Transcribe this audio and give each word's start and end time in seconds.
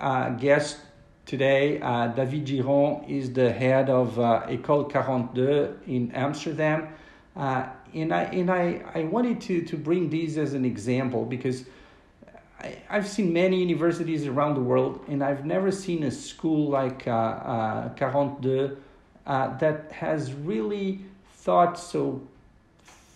uh, 0.00 0.30
guest 0.30 0.78
today, 1.26 1.80
uh, 1.80 2.08
David 2.08 2.46
Giron, 2.46 3.08
is 3.08 3.32
the 3.32 3.52
head 3.52 3.88
of 3.88 4.18
uh, 4.18 4.46
École 4.48 4.90
42 4.90 5.78
in 5.86 6.10
Amsterdam. 6.12 6.88
Uh, 7.36 7.68
and 7.94 8.12
I, 8.12 8.22
and 8.24 8.50
I, 8.50 8.82
I 8.94 9.04
wanted 9.04 9.40
to, 9.42 9.62
to 9.62 9.76
bring 9.76 10.10
these 10.10 10.38
as 10.38 10.54
an 10.54 10.64
example 10.64 11.24
because 11.24 11.64
I, 12.60 12.76
I've 12.88 13.08
seen 13.08 13.32
many 13.32 13.60
universities 13.60 14.26
around 14.26 14.54
the 14.54 14.60
world, 14.60 15.04
and 15.08 15.22
I've 15.22 15.44
never 15.44 15.70
seen 15.70 16.02
a 16.02 16.10
school 16.10 16.68
like 16.68 17.06
uh, 17.06 17.10
uh, 17.10 17.94
42 17.96 18.76
uh, 19.26 19.56
that 19.58 19.92
has 19.92 20.32
really 20.32 21.00
thought 21.34 21.78
so 21.78 22.20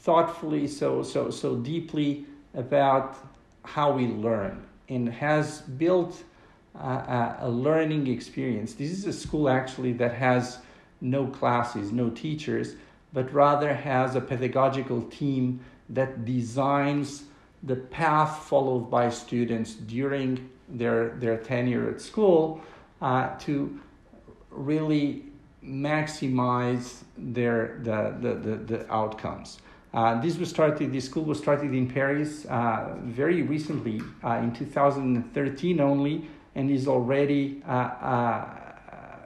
thoughtfully, 0.02 0.66
so, 0.66 1.02
so, 1.02 1.30
so 1.30 1.56
deeply 1.56 2.26
about 2.54 3.16
how 3.64 3.90
we 3.90 4.06
learn 4.06 4.62
and 4.88 5.08
has 5.08 5.62
built 5.62 6.22
uh, 6.78 7.36
a 7.40 7.48
learning 7.48 8.06
experience. 8.06 8.74
This 8.74 8.90
is 8.90 9.06
a 9.06 9.12
school 9.12 9.48
actually 9.48 9.92
that 9.94 10.14
has 10.14 10.58
no 11.00 11.26
classes, 11.26 11.92
no 11.92 12.10
teachers, 12.10 12.74
but 13.12 13.32
rather 13.32 13.72
has 13.72 14.16
a 14.16 14.20
pedagogical 14.20 15.02
team 15.02 15.60
that 15.88 16.24
designs 16.24 17.24
the 17.62 17.76
path 17.76 18.44
followed 18.44 18.90
by 18.90 19.08
students 19.08 19.74
during 19.74 20.48
their, 20.68 21.10
their 21.20 21.36
tenure 21.36 21.88
at 21.90 22.00
school 22.00 22.60
uh, 23.00 23.36
to 23.38 23.80
really 24.50 25.24
maximize 25.64 27.02
their 27.16 27.80
the, 27.82 28.14
the, 28.20 28.34
the, 28.34 28.56
the 28.56 28.92
outcomes. 28.92 29.58
Uh, 29.92 30.20
this 30.20 30.36
was 30.38 30.50
started. 30.50 30.92
This 30.92 31.04
school 31.04 31.24
was 31.24 31.38
started 31.38 31.72
in 31.72 31.88
Paris 31.88 32.44
uh, 32.46 32.96
very 33.04 33.42
recently, 33.42 34.02
uh, 34.24 34.40
in 34.42 34.52
2013 34.52 35.80
only, 35.80 36.28
and 36.54 36.70
is 36.70 36.86
already 36.86 37.62
uh, 37.66 37.72
uh, 37.72 38.46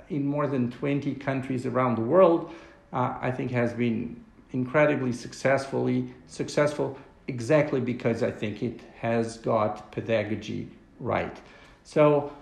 in 0.09 0.27
more 0.27 0.47
than 0.47 0.71
20 0.71 1.15
countries 1.17 1.67
around 1.67 1.97
the 1.97 2.03
world. 2.03 2.53
Uh, 2.93 3.17
I 3.21 3.31
think 3.31 3.51
has 3.51 3.73
been 3.73 4.23
incredibly 4.53 5.13
successfully 5.13 6.15
successful 6.27 6.97
exactly 7.27 7.81
because 7.81 8.23
I 8.23 8.31
think 8.31 8.63
it 8.63 8.81
has 9.01 9.37
got 9.37 9.93
pedagogy 9.93 10.69
right. 10.99 11.37
So, 11.85 12.33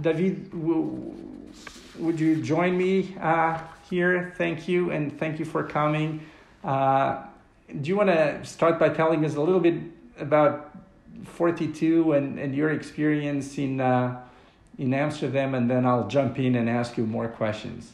David, 0.00 0.50
w- 0.52 1.14
would 1.98 2.20
you 2.20 2.36
join 2.36 2.78
me 2.78 3.16
here? 3.90 4.32
Thank 4.38 4.68
you, 4.68 4.92
and 4.92 5.18
thank 5.18 5.40
you 5.40 5.44
for 5.44 5.64
coming. 5.64 6.20
Uh, 6.62 7.22
do 7.80 7.88
you 7.88 7.96
want 7.96 8.08
to 8.10 8.44
start 8.44 8.78
by 8.78 8.88
telling 8.88 9.24
us 9.24 9.34
a 9.34 9.40
little 9.40 9.60
bit 9.60 9.74
about 10.18 10.75
42 11.24 12.12
and, 12.12 12.38
and 12.38 12.54
your 12.54 12.70
experience 12.70 13.58
in, 13.58 13.80
uh, 13.80 14.20
in 14.78 14.92
Amsterdam, 14.94 15.54
and 15.54 15.70
then 15.70 15.86
I'll 15.86 16.08
jump 16.08 16.38
in 16.38 16.54
and 16.54 16.68
ask 16.68 16.96
you 16.96 17.06
more 17.06 17.28
questions. 17.28 17.92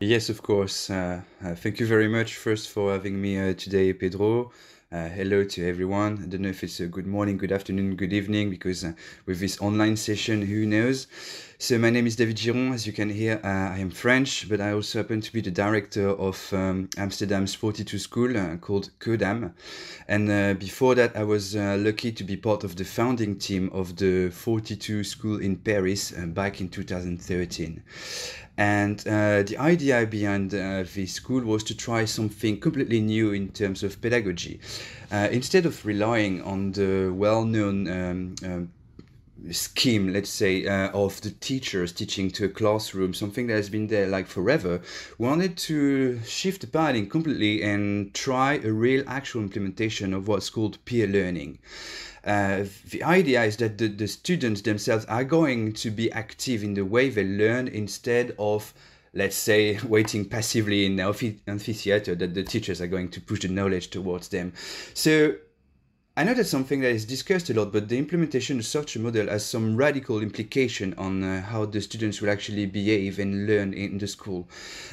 Yes, 0.00 0.28
of 0.28 0.42
course. 0.42 0.90
Uh, 0.90 1.20
uh, 1.44 1.54
thank 1.54 1.78
you 1.78 1.86
very 1.86 2.08
much 2.08 2.36
first 2.36 2.70
for 2.70 2.92
having 2.92 3.20
me 3.22 3.38
uh, 3.38 3.54
today, 3.54 3.92
Pedro. 3.92 4.50
Uh, 4.90 5.08
hello 5.08 5.42
to 5.42 5.66
everyone. 5.66 6.20
I 6.22 6.26
don't 6.26 6.42
know 6.42 6.50
if 6.50 6.62
it's 6.62 6.80
a 6.80 6.86
good 6.86 7.06
morning, 7.06 7.38
good 7.38 7.52
afternoon, 7.52 7.96
good 7.96 8.12
evening, 8.12 8.50
because 8.50 8.84
uh, 8.84 8.92
with 9.24 9.40
this 9.40 9.58
online 9.60 9.96
session, 9.96 10.42
who 10.42 10.66
knows? 10.66 11.06
So, 11.62 11.78
my 11.78 11.90
name 11.90 12.08
is 12.08 12.16
David 12.16 12.38
Giron. 12.38 12.74
As 12.74 12.88
you 12.88 12.92
can 12.92 13.08
hear, 13.08 13.40
uh, 13.44 13.46
I 13.46 13.78
am 13.78 13.90
French, 13.90 14.48
but 14.48 14.60
I 14.60 14.72
also 14.72 14.98
happen 14.98 15.20
to 15.20 15.32
be 15.32 15.40
the 15.40 15.52
director 15.52 16.08
of 16.08 16.52
um, 16.52 16.88
Amsterdam's 16.96 17.54
42 17.54 18.00
school 18.00 18.36
uh, 18.36 18.56
called 18.56 18.90
CODAM. 18.98 19.54
And 20.08 20.28
uh, 20.28 20.54
before 20.54 20.96
that, 20.96 21.16
I 21.16 21.22
was 21.22 21.54
uh, 21.54 21.76
lucky 21.78 22.10
to 22.10 22.24
be 22.24 22.36
part 22.36 22.64
of 22.64 22.74
the 22.74 22.84
founding 22.84 23.38
team 23.38 23.70
of 23.72 23.94
the 23.94 24.30
42 24.30 25.04
school 25.04 25.40
in 25.40 25.54
Paris 25.54 26.10
back 26.10 26.60
in 26.60 26.68
2013. 26.68 27.80
And 28.58 28.98
uh, 29.06 29.44
the 29.44 29.56
idea 29.58 30.04
behind 30.04 30.52
uh, 30.52 30.82
this 30.92 31.12
school 31.12 31.42
was 31.42 31.62
to 31.64 31.76
try 31.76 32.06
something 32.06 32.58
completely 32.58 33.00
new 33.00 33.30
in 33.30 33.50
terms 33.50 33.84
of 33.84 34.00
pedagogy. 34.00 34.58
Uh, 35.12 35.28
instead 35.30 35.64
of 35.64 35.86
relying 35.86 36.42
on 36.42 36.72
the 36.72 37.12
well 37.14 37.44
known 37.44 37.86
um, 37.86 38.34
um, 38.44 38.72
scheme, 39.50 40.12
let's 40.12 40.30
say, 40.30 40.66
uh, 40.66 40.90
of 40.90 41.20
the 41.22 41.30
teachers 41.30 41.92
teaching 41.92 42.30
to 42.30 42.44
a 42.44 42.48
classroom, 42.48 43.14
something 43.14 43.46
that 43.46 43.54
has 43.54 43.68
been 43.68 43.88
there 43.88 44.06
like 44.06 44.26
forever, 44.26 44.80
we 45.18 45.26
wanted 45.26 45.56
to 45.56 46.20
shift 46.24 46.60
the 46.60 46.66
paradigm 46.66 47.08
completely 47.08 47.62
and 47.62 48.14
try 48.14 48.54
a 48.62 48.72
real 48.72 49.04
actual 49.06 49.42
implementation 49.42 50.14
of 50.14 50.28
what's 50.28 50.50
called 50.50 50.82
peer 50.84 51.06
learning. 51.06 51.58
Uh, 52.24 52.64
the 52.90 53.02
idea 53.02 53.42
is 53.42 53.56
that 53.56 53.78
the, 53.78 53.88
the 53.88 54.06
students 54.06 54.60
themselves 54.60 55.04
are 55.06 55.24
going 55.24 55.72
to 55.72 55.90
be 55.90 56.10
active 56.12 56.62
in 56.62 56.74
the 56.74 56.84
way 56.84 57.08
they 57.08 57.24
learn 57.24 57.66
instead 57.66 58.34
of 58.38 58.72
let's 59.14 59.36
say 59.36 59.78
waiting 59.84 60.24
passively 60.24 60.86
in 60.86 60.96
the 60.96 61.36
amphitheater 61.48 62.14
that 62.14 62.34
the 62.34 62.42
teachers 62.42 62.80
are 62.80 62.86
going 62.86 63.08
to 63.10 63.20
push 63.20 63.40
the 63.40 63.48
knowledge 63.48 63.90
towards 63.90 64.28
them 64.28 64.52
so 64.94 65.34
I 66.14 66.24
know 66.24 66.34
that's 66.34 66.50
something 66.50 66.82
that 66.82 66.90
is 66.90 67.06
discussed 67.06 67.48
a 67.48 67.54
lot, 67.54 67.72
but 67.72 67.88
the 67.88 67.96
implementation 67.96 68.58
of 68.58 68.66
such 68.66 68.96
a 68.96 68.98
model 68.98 69.28
has 69.28 69.46
some 69.46 69.76
radical 69.76 70.20
implication 70.20 70.92
on 70.98 71.24
uh, 71.24 71.40
how 71.40 71.64
the 71.64 71.80
students 71.80 72.20
will 72.20 72.28
actually 72.28 72.66
behave 72.66 73.18
and 73.18 73.46
learn 73.46 73.72
in 73.72 73.96
the 73.96 74.06
school. 74.06 74.46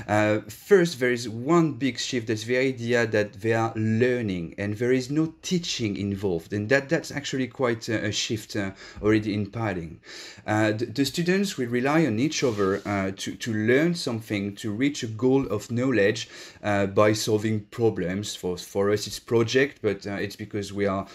Uh, 0.07 0.39
first, 0.47 1.01
there 1.01 1.11
is 1.11 1.27
one 1.27 1.73
big 1.73 1.99
shift 1.99 2.27
that's 2.27 2.45
the 2.45 2.55
idea 2.55 3.05
that 3.05 3.33
they 3.33 3.51
are 3.51 3.73
learning 3.75 4.55
and 4.57 4.77
there 4.77 4.93
is 4.93 5.11
no 5.11 5.33
teaching 5.41 5.97
involved, 5.97 6.53
and 6.53 6.69
that, 6.69 6.87
that's 6.87 7.11
actually 7.11 7.47
quite 7.47 7.89
a, 7.89 8.05
a 8.05 8.13
shift 8.13 8.55
uh, 8.55 8.71
already 9.03 9.33
in 9.33 9.51
padding. 9.51 9.99
Uh, 10.47 10.71
the, 10.71 10.85
the, 10.85 11.03
students 11.03 11.57
will 11.57 11.67
rely 11.67 12.05
on 12.05 12.17
each 12.17 12.45
other 12.45 12.81
uh, 12.85 13.11
to, 13.17 13.35
to 13.35 13.53
learn 13.53 13.93
something, 13.93 14.55
to 14.55 14.71
reach 14.71 15.03
a 15.03 15.07
goal 15.07 15.45
of 15.47 15.69
knowledge 15.69 16.29
uh, 16.63 16.85
by 16.85 17.11
solving 17.11 17.59
problems. 17.65 18.37
For, 18.37 18.57
for 18.57 18.89
us, 18.89 19.05
it's 19.05 19.19
project, 19.19 19.79
but 19.81 20.05
it's 20.05 20.37
because 20.37 20.71
we 20.71 20.85
are 20.85 21.08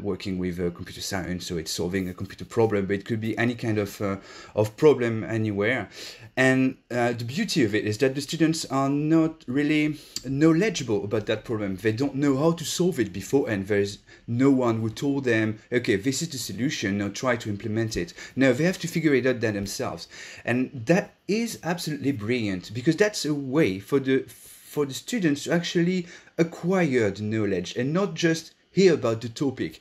working 0.00 0.38
with 0.38 0.58
uh, 0.58 0.70
computer 0.70 1.00
science, 1.00 1.46
so 1.46 1.56
it's 1.56 1.70
solving 1.70 2.08
a 2.08 2.14
computer 2.14 2.44
problem, 2.44 2.86
but 2.86 2.94
it 2.94 3.04
could 3.04 3.20
be 3.20 3.36
any 3.38 3.54
kind 3.54 3.78
of 3.78 4.00
uh, 4.00 4.16
of 4.54 4.76
problem 4.76 5.24
anywhere. 5.24 5.88
And 6.36 6.76
the 6.88 7.24
beauty 7.24 7.62
of 7.64 7.74
it 7.74 7.86
is 7.86 7.98
that 7.98 8.14
the 8.14 8.20
students 8.20 8.64
are 8.64 8.88
not 8.88 9.44
really 9.46 9.98
knowledgeable 10.24 11.04
about 11.04 11.26
that 11.26 11.44
problem. 11.44 11.76
They 11.76 11.92
don't 11.92 12.16
know 12.16 12.36
how 12.36 12.52
to 12.52 12.64
solve 12.64 12.98
it 12.98 13.12
before, 13.12 13.48
and 13.48 13.66
there's 13.66 13.98
no 14.26 14.50
one 14.50 14.80
who 14.80 14.90
told 14.90 15.24
them, 15.24 15.60
okay, 15.72 15.96
this 15.96 16.22
is 16.22 16.30
the 16.30 16.38
solution, 16.38 16.98
now 16.98 17.08
try 17.08 17.36
to 17.36 17.48
implement 17.48 17.96
it. 17.96 18.14
No, 18.34 18.52
they 18.52 18.64
have 18.64 18.78
to 18.80 18.88
figure 18.88 19.14
it 19.14 19.26
out 19.26 19.40
themselves. 19.40 20.08
And 20.44 20.70
that 20.86 21.14
is 21.28 21.58
absolutely 21.62 22.12
brilliant 22.12 22.72
because 22.74 22.96
that's 22.96 23.24
a 23.24 23.34
way 23.34 23.78
for 23.78 24.00
the 24.00 24.24
for 24.28 24.84
the 24.84 24.94
students 24.94 25.44
to 25.44 25.52
actually 25.52 26.06
acquire 26.36 27.10
the 27.10 27.22
knowledge 27.22 27.76
and 27.76 27.92
not 27.92 28.14
just 28.14 28.52
hear 28.74 28.94
about 28.94 29.20
the 29.20 29.28
topic. 29.28 29.80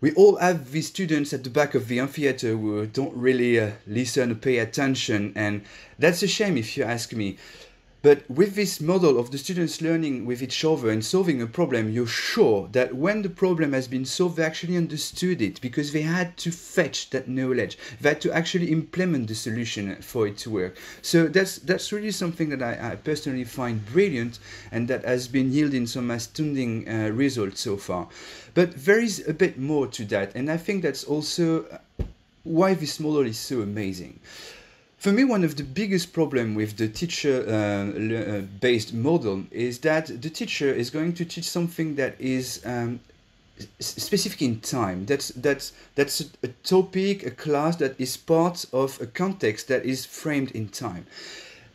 We 0.00 0.12
all 0.12 0.36
have 0.36 0.72
these 0.72 0.88
students 0.88 1.32
at 1.32 1.44
the 1.44 1.50
back 1.50 1.74
of 1.74 1.88
the 1.88 2.00
amphitheater 2.00 2.56
who 2.56 2.86
don't 2.86 3.14
really 3.14 3.60
uh, 3.60 3.72
listen 3.86 4.32
or 4.32 4.34
pay 4.34 4.58
attention, 4.58 5.32
and 5.36 5.62
that's 5.98 6.22
a 6.22 6.28
shame 6.28 6.56
if 6.56 6.76
you 6.76 6.84
ask 6.84 7.12
me. 7.12 7.36
But 8.06 8.30
with 8.30 8.54
this 8.54 8.80
model 8.80 9.18
of 9.18 9.32
the 9.32 9.38
students 9.38 9.82
learning 9.82 10.26
with 10.26 10.40
each 10.40 10.64
other 10.64 10.90
and 10.90 11.04
solving 11.04 11.42
a 11.42 11.46
problem, 11.48 11.90
you're 11.90 12.06
sure 12.06 12.68
that 12.70 12.94
when 12.94 13.22
the 13.22 13.28
problem 13.28 13.72
has 13.72 13.88
been 13.88 14.04
solved, 14.04 14.36
they 14.36 14.44
actually 14.44 14.76
understood 14.76 15.42
it 15.42 15.60
because 15.60 15.90
they 15.90 16.02
had 16.02 16.36
to 16.36 16.52
fetch 16.52 17.10
that 17.10 17.26
knowledge. 17.26 17.76
They 18.00 18.10
had 18.10 18.20
to 18.20 18.32
actually 18.32 18.70
implement 18.70 19.26
the 19.26 19.34
solution 19.34 19.96
for 20.02 20.28
it 20.28 20.38
to 20.38 20.50
work. 20.50 20.78
So 21.02 21.26
that's 21.26 21.58
that's 21.58 21.90
really 21.90 22.12
something 22.12 22.48
that 22.50 22.62
I, 22.62 22.92
I 22.92 22.94
personally 22.94 23.42
find 23.42 23.84
brilliant 23.84 24.38
and 24.70 24.86
that 24.86 25.04
has 25.04 25.26
been 25.26 25.50
yielding 25.50 25.88
some 25.88 26.08
astounding 26.12 26.88
uh, 26.88 27.10
results 27.10 27.60
so 27.60 27.76
far. 27.76 28.06
But 28.54 28.84
there 28.84 29.00
is 29.00 29.26
a 29.26 29.34
bit 29.34 29.58
more 29.58 29.88
to 29.88 30.04
that, 30.04 30.36
and 30.36 30.48
I 30.48 30.58
think 30.58 30.84
that's 30.84 31.02
also 31.02 31.64
why 32.44 32.74
this 32.74 33.00
model 33.00 33.26
is 33.26 33.36
so 33.36 33.62
amazing. 33.62 34.20
For 35.06 35.12
me, 35.12 35.22
one 35.22 35.44
of 35.44 35.54
the 35.54 35.62
biggest 35.62 36.12
problems 36.12 36.56
with 36.56 36.78
the 36.78 36.88
teacher-based 36.88 38.92
uh, 38.92 38.96
uh 38.96 39.00
model 39.00 39.44
is 39.52 39.78
that 39.82 40.06
the 40.20 40.28
teacher 40.28 40.74
is 40.74 40.90
going 40.90 41.12
to 41.12 41.24
teach 41.24 41.48
something 41.48 41.94
that 41.94 42.16
is 42.18 42.60
um, 42.66 42.98
specific 43.78 44.42
in 44.42 44.58
time. 44.58 45.06
That's 45.06 45.28
that's 45.28 45.74
that's 45.94 46.22
a, 46.22 46.24
a 46.42 46.48
topic, 46.64 47.24
a 47.24 47.30
class 47.30 47.76
that 47.76 47.94
is 48.00 48.16
part 48.16 48.64
of 48.72 49.00
a 49.00 49.06
context 49.06 49.68
that 49.68 49.84
is 49.84 50.04
framed 50.04 50.50
in 50.50 50.70
time. 50.70 51.06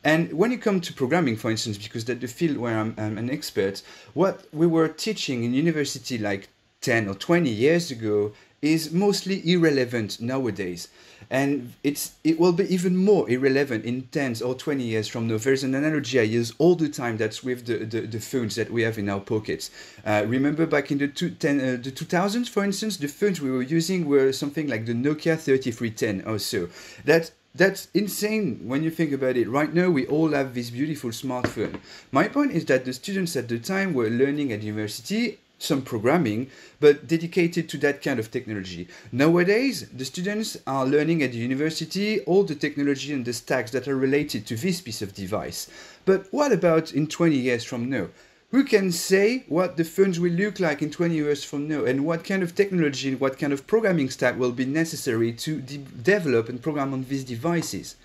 And 0.03 0.33
when 0.33 0.51
you 0.51 0.57
come 0.57 0.81
to 0.81 0.91
programming, 0.91 1.37
for 1.37 1.49
instance, 1.49 1.77
because 1.77 2.03
that's 2.03 2.19
the 2.19 2.27
field 2.27 2.57
where 2.57 2.77
I'm, 2.77 2.93
I'm, 2.97 3.17
an 3.17 3.29
expert, 3.29 3.81
what 4.13 4.45
we 4.51 4.67
were 4.67 4.89
teaching 4.89 5.45
in 5.45 5.53
university 5.53 6.17
like 6.17 6.49
10 6.81 7.07
or 7.07 7.13
20 7.13 7.49
years 7.49 7.91
ago 7.91 8.33
is 8.61 8.91
mostly 8.91 9.41
irrelevant 9.49 10.21
nowadays 10.21 10.87
and 11.29 11.73
it's 11.83 12.13
it 12.23 12.39
will 12.39 12.51
be 12.51 12.71
even 12.73 12.95
more 12.95 13.27
irrelevant 13.29 13.85
in 13.85 14.03
10 14.11 14.35
or 14.43 14.53
20 14.53 14.83
years 14.83 15.07
from 15.07 15.27
now 15.27 15.37
there's 15.37 15.63
an 15.63 15.73
analogy 15.73 16.19
i 16.19 16.23
use 16.23 16.53
all 16.59 16.75
the 16.75 16.89
time 16.89 17.17
that's 17.17 17.43
with 17.43 17.65
the, 17.65 17.77
the, 17.85 18.01
the 18.01 18.19
phones 18.19 18.55
that 18.55 18.71
we 18.71 18.83
have 18.83 18.97
in 18.97 19.09
our 19.09 19.19
pockets 19.19 19.71
uh, 20.05 20.23
remember 20.27 20.65
back 20.65 20.91
in 20.91 20.97
the, 20.99 21.07
two, 21.07 21.31
10, 21.31 21.59
uh, 21.59 21.63
the 21.81 21.91
2000s 21.91 22.49
for 22.49 22.63
instance 22.63 22.97
the 22.97 23.07
phones 23.07 23.41
we 23.41 23.49
were 23.49 23.63
using 23.63 24.05
were 24.05 24.31
something 24.31 24.67
like 24.67 24.85
the 24.85 24.93
nokia 24.93 25.39
3310 25.39 26.21
or 26.27 26.37
so 26.37 26.67
that 27.05 27.31
that's 27.53 27.89
insane 27.93 28.61
when 28.63 28.81
you 28.81 28.89
think 28.89 29.11
about 29.11 29.35
it. 29.35 29.49
Right 29.49 29.73
now, 29.73 29.89
we 29.89 30.07
all 30.07 30.29
have 30.29 30.53
this 30.53 30.69
beautiful 30.69 31.09
smartphone. 31.09 31.81
My 32.09 32.29
point 32.29 32.53
is 32.53 32.63
that 32.67 32.85
the 32.85 32.93
students 32.93 33.35
at 33.35 33.49
the 33.49 33.59
time 33.59 33.93
were 33.93 34.09
learning 34.09 34.53
at 34.53 34.63
university 34.63 35.37
some 35.61 35.81
programming, 35.81 36.49
but 36.79 37.07
dedicated 37.07 37.69
to 37.69 37.77
that 37.77 38.01
kind 38.01 38.19
of 38.19 38.31
technology. 38.31 38.87
Nowadays, 39.11 39.87
the 39.89 40.05
students 40.05 40.57
are 40.65 40.85
learning 40.85 41.21
at 41.21 41.31
the 41.31 41.37
university 41.37 42.19
all 42.21 42.43
the 42.43 42.55
technology 42.55 43.13
and 43.13 43.25
the 43.25 43.33
stacks 43.33 43.71
that 43.71 43.87
are 43.87 43.95
related 43.95 44.45
to 44.47 44.55
this 44.55 44.81
piece 44.81 45.01
of 45.01 45.13
device. 45.13 45.69
But 46.05 46.27
what 46.31 46.51
about 46.51 46.93
in 46.93 47.07
20 47.07 47.35
years 47.35 47.63
from 47.63 47.89
now? 47.89 48.07
Who 48.49 48.65
can 48.65 48.91
say 48.91 49.45
what 49.47 49.77
the 49.77 49.85
phones 49.85 50.19
will 50.19 50.31
look 50.33 50.59
like 50.59 50.81
in 50.81 50.91
20 50.91 51.15
years 51.15 51.43
from 51.43 51.69
now 51.69 51.85
and 51.85 52.05
what 52.05 52.25
kind 52.25 52.43
of 52.43 52.53
technology 52.53 53.07
and 53.07 53.19
what 53.19 53.39
kind 53.39 53.53
of 53.53 53.65
programming 53.65 54.09
stack 54.09 54.37
will 54.37 54.51
be 54.51 54.65
necessary 54.65 55.31
to 55.33 55.61
de 55.61 55.77
develop 55.77 56.49
and 56.49 56.61
program 56.61 56.91
on 56.91 57.05
these 57.05 57.23
devices? 57.23 57.95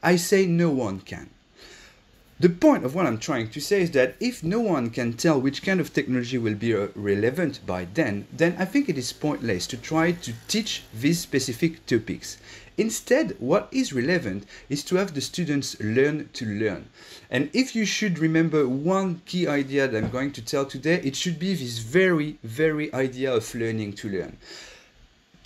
I 0.00 0.14
say 0.14 0.46
no 0.46 0.70
one 0.70 1.00
can. 1.00 1.30
The 2.40 2.48
point 2.48 2.84
of 2.84 2.94
what 2.94 3.04
I'm 3.04 3.18
trying 3.18 3.50
to 3.50 3.60
say 3.60 3.82
is 3.82 3.90
that 3.92 4.14
if 4.20 4.44
no 4.44 4.60
one 4.60 4.90
can 4.90 5.14
tell 5.14 5.40
which 5.40 5.60
kind 5.64 5.80
of 5.80 5.92
technology 5.92 6.38
will 6.38 6.54
be 6.54 6.72
uh, 6.72 6.86
relevant 6.94 7.58
by 7.66 7.88
then, 7.94 8.28
then 8.32 8.54
I 8.60 8.64
think 8.64 8.88
it 8.88 8.96
is 8.96 9.12
pointless 9.12 9.66
to 9.66 9.76
try 9.76 10.12
to 10.12 10.32
teach 10.46 10.84
these 10.94 11.18
specific 11.18 11.84
topics. 11.86 12.36
Instead, 12.76 13.34
what 13.40 13.68
is 13.72 13.92
relevant 13.92 14.46
is 14.68 14.84
to 14.84 14.94
have 14.94 15.14
the 15.14 15.20
students 15.20 15.80
learn 15.80 16.28
to 16.34 16.46
learn. 16.46 16.88
And 17.28 17.50
if 17.52 17.74
you 17.74 17.84
should 17.84 18.20
remember 18.20 18.68
one 18.68 19.20
key 19.26 19.48
idea 19.48 19.88
that 19.88 20.04
I'm 20.04 20.10
going 20.10 20.30
to 20.32 20.44
tell 20.44 20.64
today, 20.64 21.00
it 21.02 21.16
should 21.16 21.40
be 21.40 21.54
this 21.54 21.78
very, 21.78 22.38
very 22.44 22.94
idea 22.94 23.34
of 23.34 23.52
learning 23.52 23.94
to 23.94 24.08
learn 24.08 24.36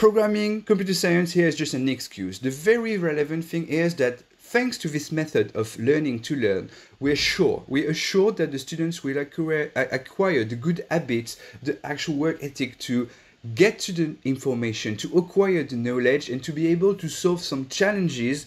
programming, 0.03 0.61
computer 0.63 0.93
science 0.93 1.31
here 1.31 1.47
is 1.47 1.55
just 1.55 1.75
an 1.75 1.89
excuse. 1.89 2.41
The 2.41 2.51
very 2.51 2.99
relevant 2.99 3.45
thing 3.45 3.69
is 3.69 3.95
that 3.97 4.25
Thanks 4.53 4.77
to 4.85 4.89
this 4.89 5.11
method 5.11 5.57
of 5.57 5.79
learning 5.79 6.21
to 6.25 6.37
learn, 6.37 6.69
we 7.01 7.11
are 7.11 7.17
sure, 7.17 7.65
we 7.69 7.87
are 7.87 7.95
sure 7.95 8.33
that 8.33 8.53
the 8.53 8.59
students 8.59 9.03
will 9.03 9.17
acquire, 9.17 9.73
acquire 9.75 10.45
the 10.45 10.57
good 10.57 10.85
habits, 10.91 11.39
the 11.63 11.79
actual 11.83 12.17
work 12.17 12.37
ethic 12.43 12.77
to 12.81 13.09
get 13.55 13.79
to 13.79 13.93
the 13.93 14.15
information, 14.25 14.95
to 14.99 15.17
acquire 15.17 15.63
the 15.63 15.77
knowledge, 15.77 16.29
and 16.29 16.45
to 16.45 16.53
be 16.53 16.67
able 16.67 16.95
to 16.97 17.09
solve 17.09 17.41
some 17.41 17.67
challenges 17.69 18.45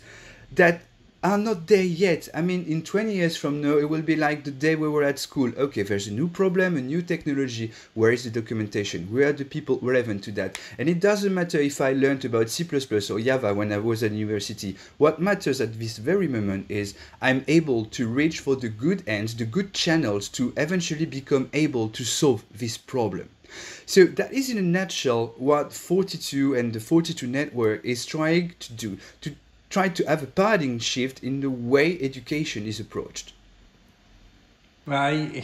that 0.54 0.84
are 1.26 1.40
not 1.40 1.66
there 1.66 1.82
yet. 1.82 2.30
I 2.36 2.42
mean, 2.42 2.66
in 2.66 2.84
20 2.84 3.12
years 3.12 3.36
from 3.36 3.60
now, 3.60 3.80
it 3.80 3.90
will 3.90 4.04
be 4.04 4.16
like 4.16 4.44
the 4.44 4.52
day 4.52 4.76
we 4.76 4.88
were 4.88 5.02
at 5.02 5.18
school. 5.18 5.52
Okay, 5.58 5.82
there's 5.82 6.08
a 6.08 6.14
new 6.14 6.28
problem, 6.28 6.78
a 6.78 6.82
new 6.82 7.02
technology. 7.02 7.72
Where 7.96 8.12
is 8.12 8.26
the 8.26 8.30
documentation? 8.30 9.08
Where 9.12 9.30
are 9.30 9.34
the 9.34 9.44
people 9.44 9.80
relevant 9.82 10.24
to 10.26 10.32
that? 10.34 10.60
And 10.78 10.88
it 10.88 11.00
doesn't 11.00 11.34
matter 11.34 11.60
if 11.60 11.82
I 11.82 11.94
learned 11.94 12.26
about 12.26 12.50
C++ 12.50 12.64
or 13.10 13.20
Java 13.20 13.56
when 13.56 13.74
I 13.74 13.80
was 13.80 14.04
at 14.04 14.12
university. 14.12 14.78
What 15.00 15.20
matters 15.20 15.60
at 15.62 15.80
this 15.80 15.98
very 15.98 16.28
moment 16.28 16.68
is 16.70 16.94
I'm 17.24 17.44
able 17.48 17.86
to 17.86 18.08
reach 18.08 18.40
for 18.40 18.56
the 18.56 18.70
good 18.70 19.02
ends, 19.08 19.36
the 19.36 19.46
good 19.46 19.74
channels 19.74 20.30
to 20.30 20.54
eventually 20.58 21.08
become 21.08 21.50
able 21.54 21.90
to 21.90 22.04
solve 22.04 22.46
this 22.54 22.78
problem. 22.78 23.30
So 23.88 24.06
that 24.06 24.34
is 24.34 24.50
in 24.50 24.58
a 24.58 24.62
nutshell 24.62 25.34
what 25.38 25.72
42 25.72 26.56
and 26.56 26.74
the 26.74 26.80
42 26.80 27.26
network 27.26 27.86
is 27.86 28.06
trying 28.06 28.54
to 28.60 28.74
do, 28.74 28.98
to 29.22 29.36
try 29.70 29.90
to 29.90 30.06
have 30.06 30.24
a 30.24 30.28
paradigm 30.28 30.80
shift 30.80 31.24
in 31.24 31.42
the 31.42 31.50
way 31.50 32.00
education 32.02 32.66
is 32.66 32.80
approached. 32.80 33.34
Well, 34.86 35.02
I, 35.02 35.44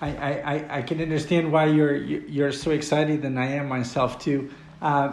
I, 0.00 0.08
I, 0.08 0.78
I 0.78 0.82
can 0.82 1.00
understand 1.00 1.52
why 1.52 1.66
you're 1.66 1.96
you're 1.96 2.52
so 2.52 2.70
excited, 2.72 3.24
and 3.24 3.38
I 3.38 3.46
am 3.46 3.68
myself 3.68 4.18
too. 4.18 4.50
Uh, 4.82 5.12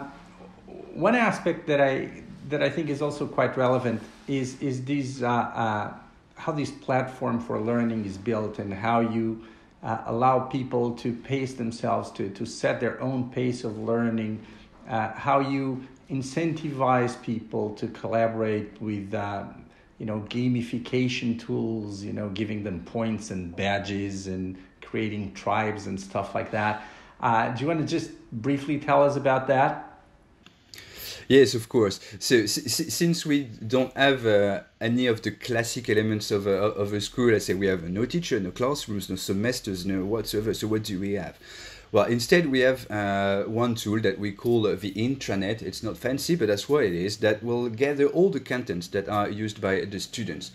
one 0.94 1.14
aspect 1.14 1.66
that 1.68 1.80
I 1.80 2.22
that 2.48 2.62
I 2.62 2.70
think 2.70 2.88
is 2.88 3.02
also 3.02 3.26
quite 3.26 3.56
relevant 3.56 4.02
is 4.26 4.60
is 4.60 4.84
these 4.84 5.22
uh, 5.22 5.28
uh, 5.28 5.94
how 6.34 6.52
this 6.52 6.70
platform 6.70 7.38
for 7.40 7.60
learning 7.60 8.04
is 8.06 8.16
built 8.18 8.58
and 8.58 8.72
how 8.72 9.00
you 9.00 9.44
uh, 9.82 10.02
allow 10.06 10.40
people 10.40 10.92
to 10.96 11.12
pace 11.12 11.54
themselves 11.54 12.10
to 12.12 12.30
to 12.30 12.44
set 12.46 12.80
their 12.80 13.00
own 13.00 13.30
pace 13.30 13.64
of 13.64 13.78
learning. 13.78 14.40
Uh, 14.88 15.12
how 15.12 15.38
you 15.38 15.86
incentivize 16.10 17.20
people 17.22 17.74
to 17.74 17.86
collaborate 17.88 18.80
with 18.80 19.12
uh, 19.14 19.44
you 19.98 20.06
know 20.06 20.24
gamification 20.28 21.38
tools 21.38 22.02
you 22.02 22.12
know 22.12 22.28
giving 22.30 22.64
them 22.64 22.80
points 22.84 23.30
and 23.30 23.54
badges 23.54 24.26
and 24.26 24.56
creating 24.80 25.32
tribes 25.34 25.86
and 25.86 26.00
stuff 26.00 26.34
like 26.34 26.50
that 26.50 26.82
uh, 27.20 27.50
do 27.50 27.60
you 27.60 27.66
want 27.66 27.80
to 27.80 27.86
just 27.86 28.10
briefly 28.32 28.78
tell 28.78 29.02
us 29.02 29.16
about 29.16 29.46
that 29.46 29.84
Yes, 31.28 31.54
of 31.54 31.68
course. 31.68 32.00
So, 32.18 32.46
since 32.46 33.26
we 33.26 33.44
don't 33.44 33.94
have 33.94 34.24
uh, 34.24 34.62
any 34.80 35.06
of 35.06 35.20
the 35.20 35.30
classic 35.30 35.90
elements 35.90 36.30
of 36.30 36.46
a, 36.46 36.52
of 36.52 36.94
a 36.94 37.02
school, 37.02 37.34
I 37.34 37.38
say 37.38 37.52
we 37.52 37.66
have 37.66 37.90
no 37.90 38.06
teacher, 38.06 38.40
no 38.40 38.50
classrooms, 38.50 39.10
no 39.10 39.16
semesters, 39.16 39.84
no 39.84 40.06
whatsoever. 40.06 40.54
So, 40.54 40.68
what 40.68 40.84
do 40.84 40.98
we 40.98 41.12
have? 41.14 41.36
Well, 41.90 42.04
instead 42.04 42.50
we 42.50 42.60
have 42.60 42.90
uh, 42.90 43.44
one 43.44 43.74
tool 43.74 44.00
that 44.00 44.18
we 44.18 44.32
call 44.32 44.66
uh, 44.66 44.74
the 44.74 44.92
intranet. 44.92 45.62
It's 45.62 45.82
not 45.82 45.96
fancy, 45.96 46.36
but 46.36 46.48
that's 46.48 46.68
what 46.68 46.84
it 46.84 46.92
is. 46.92 47.18
That 47.18 47.42
will 47.42 47.70
gather 47.70 48.06
all 48.06 48.28
the 48.30 48.40
contents 48.40 48.88
that 48.88 49.08
are 49.08 49.30
used 49.30 49.60
by 49.60 49.84
the 49.84 49.98
students. 49.98 50.50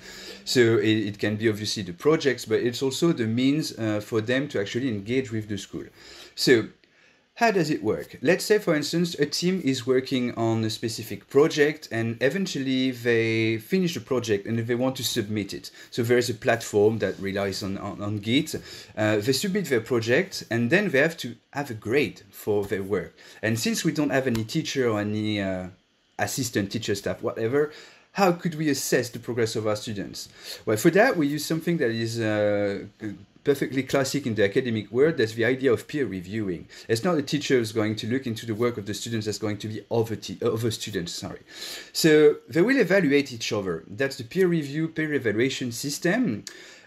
So 0.45 0.77
it, 0.77 1.07
it 1.07 1.19
can 1.19 1.35
be 1.37 1.49
obviously 1.49 1.83
the 1.83 1.93
projects, 1.93 2.45
but 2.45 2.59
it's 2.59 2.83
also 2.83 3.13
the 3.13 3.25
means 3.25 3.77
uh, 3.77 3.99
for 3.99 4.21
them 4.21 4.47
to 4.49 4.59
actually 4.59 4.89
engage 4.89 5.31
with 5.31 5.47
the 5.49 5.57
school. 5.57 5.85
So 6.35 6.67
how 7.35 7.49
does 7.49 7.71
it 7.71 7.83
work? 7.83 8.17
Let's 8.21 8.45
say, 8.45 8.59
for 8.59 8.75
instance, 8.75 9.15
a 9.15 9.25
team 9.25 9.59
is 9.65 9.87
working 9.87 10.35
on 10.35 10.63
a 10.63 10.69
specific 10.69 11.27
project 11.29 11.87
and 11.91 12.21
eventually 12.21 12.91
they 12.91 13.57
finish 13.57 13.95
the 13.95 14.01
project 14.01 14.45
and 14.45 14.59
they 14.59 14.75
want 14.75 14.95
to 14.97 15.03
submit 15.03 15.51
it. 15.51 15.71
So 15.89 16.03
there's 16.03 16.29
a 16.29 16.35
platform 16.35 16.99
that 16.99 17.17
relies 17.19 17.63
on, 17.63 17.79
on, 17.79 18.01
on 18.03 18.19
Git. 18.19 18.53
Uh, 18.95 19.17
they 19.17 19.31
submit 19.31 19.65
their 19.65 19.81
project 19.81 20.43
and 20.51 20.69
then 20.69 20.89
they 20.89 20.99
have 20.99 21.17
to 21.17 21.35
have 21.53 21.71
a 21.71 21.73
grade 21.73 22.21
for 22.29 22.65
their 22.65 22.83
work. 22.83 23.15
And 23.41 23.57
since 23.57 23.83
we 23.83 23.91
don't 23.91 24.11
have 24.11 24.27
any 24.27 24.43
teacher 24.43 24.87
or 24.87 24.99
any 24.99 25.41
uh, 25.41 25.69
assistant 26.19 26.71
teacher 26.71 26.93
staff, 26.93 27.23
whatever, 27.23 27.71
how 28.11 28.31
could 28.33 28.53
we 28.53 28.69
assess 28.69 29.09
the 29.09 29.17
progress 29.17 29.55
of 29.55 29.65
our 29.65 29.75
students? 29.75 30.29
Well, 30.67 30.77
for 30.77 30.91
that, 30.91 31.17
we 31.17 31.25
use 31.25 31.43
something 31.43 31.77
that 31.77 31.89
is 31.89 32.19
uh, 32.19 32.85
perfectly 33.43 33.83
classic 33.83 34.25
in 34.25 34.35
the 34.35 34.43
academic 34.43 34.91
world. 34.91 35.17
That's 35.17 35.33
the 35.33 35.45
idea 35.45 35.73
of 35.73 35.87
peer 35.87 36.05
reviewing. 36.05 36.67
It's 36.87 37.03
not 37.03 37.15
the 37.15 37.21
teacher 37.21 37.57
who's 37.57 37.71
going 37.71 37.95
to 37.97 38.07
look 38.07 38.25
into 38.25 38.45
the 38.45 38.55
work 38.55 38.77
of 38.77 38.85
the 38.85 38.93
students. 38.93 39.25
That's 39.25 39.37
going 39.37 39.57
to 39.57 39.67
be 39.67 39.85
other, 39.91 40.17
other 40.41 40.71
students. 40.71 41.13
Sorry. 41.13 41.41
So 41.91 42.37
they 42.47 42.61
will 42.61 42.77
evaluate 42.77 43.31
each 43.31 43.51
other. 43.51 43.83
That's 43.87 44.17
the 44.17 44.23
peer 44.23 44.47
review, 44.47 44.87
peer 44.87 45.13
evaluation 45.13 45.71
system. 45.71 46.45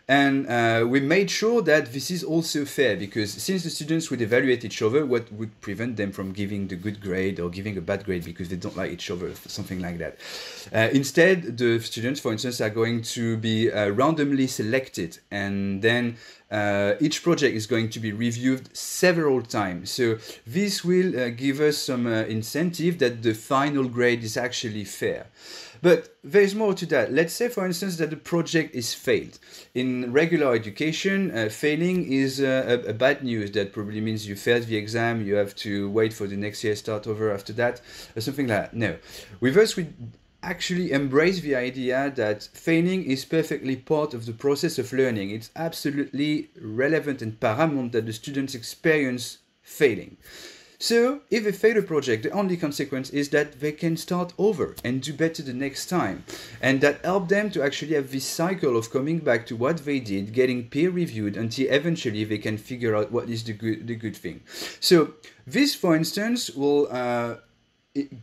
And 0.08 0.46
uh, 0.46 0.86
we 0.88 1.00
made 1.00 1.30
sure 1.32 1.62
that 1.62 1.92
this 1.92 2.12
is 2.12 2.22
also 2.22 2.64
fair 2.64 2.96
because 2.96 3.32
since 3.32 3.64
the 3.64 3.70
students 3.70 4.08
would 4.08 4.20
evaluate 4.20 4.64
each 4.64 4.80
other, 4.80 5.04
what 5.04 5.32
would 5.32 5.60
prevent 5.60 5.96
them 5.96 6.12
from 6.12 6.30
giving 6.30 6.68
the 6.68 6.76
good 6.76 7.00
grade 7.00 7.40
or 7.40 7.50
giving 7.50 7.76
a 7.76 7.80
bad 7.80 8.04
grade 8.04 8.24
because 8.24 8.48
they 8.48 8.54
don't 8.54 8.76
like 8.76 8.92
each 8.92 9.10
other, 9.10 9.34
something 9.46 9.80
like 9.80 9.98
that. 9.98 10.16
Uh, 10.72 10.90
instead, 10.92 11.58
the 11.58 11.80
students, 11.80 12.20
for 12.20 12.30
instance, 12.30 12.60
are 12.60 12.70
going 12.70 13.02
to 13.02 13.36
be 13.38 13.72
uh, 13.72 13.88
randomly 13.90 14.46
selected 14.46 15.18
and 15.32 15.82
then 15.82 16.16
uh, 16.52 16.94
each 17.00 17.24
project 17.24 17.56
is 17.56 17.66
going 17.66 17.90
to 17.90 17.98
be 17.98 18.12
reviewed 18.12 18.74
several 18.76 19.42
times. 19.42 19.90
So 19.90 20.18
this 20.46 20.84
will 20.84 21.18
uh, 21.18 21.30
give 21.30 21.60
us 21.60 21.78
some 21.78 22.06
uh, 22.06 22.22
incentive 22.22 23.00
that 23.00 23.22
the 23.24 23.34
final 23.34 23.88
grade 23.88 24.22
is 24.22 24.36
actually 24.36 24.84
fair. 24.84 25.26
But 25.86 26.16
there's 26.24 26.52
more 26.52 26.74
to 26.74 26.86
that. 26.86 27.12
Let's 27.12 27.32
say, 27.32 27.48
for 27.48 27.64
instance, 27.64 27.96
that 27.98 28.10
the 28.10 28.16
project 28.16 28.74
is 28.74 28.92
failed. 28.92 29.38
In 29.72 30.12
regular 30.12 30.52
education, 30.52 31.30
uh, 31.30 31.48
failing 31.48 32.10
is 32.10 32.40
uh, 32.40 32.80
a, 32.84 32.90
a, 32.90 32.92
bad 32.92 33.22
news. 33.22 33.52
That 33.52 33.72
probably 33.72 34.00
means 34.00 34.26
you 34.26 34.34
failed 34.34 34.64
the 34.64 34.76
exam, 34.76 35.24
you 35.24 35.36
have 35.36 35.54
to 35.66 35.88
wait 35.88 36.12
for 36.12 36.26
the 36.26 36.36
next 36.36 36.64
year 36.64 36.74
start 36.74 37.06
over 37.06 37.32
after 37.32 37.52
that, 37.52 37.80
or 38.16 38.20
something 38.20 38.48
like 38.48 38.72
that. 38.72 38.74
No. 38.74 38.96
With 39.38 39.56
us, 39.56 39.76
we 39.76 39.86
actually 40.42 40.90
embrace 40.90 41.40
the 41.40 41.54
idea 41.54 42.12
that 42.16 42.42
failing 42.42 43.04
is 43.04 43.24
perfectly 43.24 43.76
part 43.76 44.12
of 44.12 44.26
the 44.26 44.32
process 44.32 44.80
of 44.80 44.92
learning. 44.92 45.30
It's 45.30 45.52
absolutely 45.54 46.50
relevant 46.60 47.22
and 47.22 47.38
paramount 47.38 47.92
that 47.92 48.06
the 48.06 48.12
students 48.12 48.56
experience 48.56 49.38
failing. 49.62 50.16
So, 50.78 51.20
if 51.30 51.44
they 51.44 51.52
fail 51.52 51.78
a 51.78 51.82
project, 51.82 52.22
the 52.22 52.30
only 52.30 52.56
consequence 52.56 53.10
is 53.10 53.30
that 53.30 53.60
they 53.60 53.72
can 53.72 53.96
start 53.96 54.32
over 54.38 54.74
and 54.84 55.00
do 55.00 55.12
better 55.12 55.42
the 55.42 55.52
next 55.52 55.86
time. 55.86 56.24
And 56.60 56.80
that 56.82 57.04
help 57.04 57.28
them 57.28 57.50
to 57.50 57.62
actually 57.62 57.94
have 57.94 58.12
this 58.12 58.26
cycle 58.26 58.76
of 58.76 58.90
coming 58.90 59.18
back 59.18 59.46
to 59.46 59.56
what 59.56 59.78
they 59.78 60.00
did, 60.00 60.32
getting 60.32 60.68
peer 60.68 60.90
reviewed 60.90 61.36
until 61.36 61.70
eventually 61.70 62.24
they 62.24 62.38
can 62.38 62.58
figure 62.58 62.94
out 62.94 63.10
what 63.10 63.30
is 63.30 63.44
the 63.44 63.52
good, 63.52 63.86
the 63.86 63.94
good 63.94 64.16
thing. 64.16 64.42
So, 64.80 65.14
this, 65.46 65.74
for 65.74 65.96
instance, 65.96 66.50
will 66.50 66.88
uh, 66.90 67.36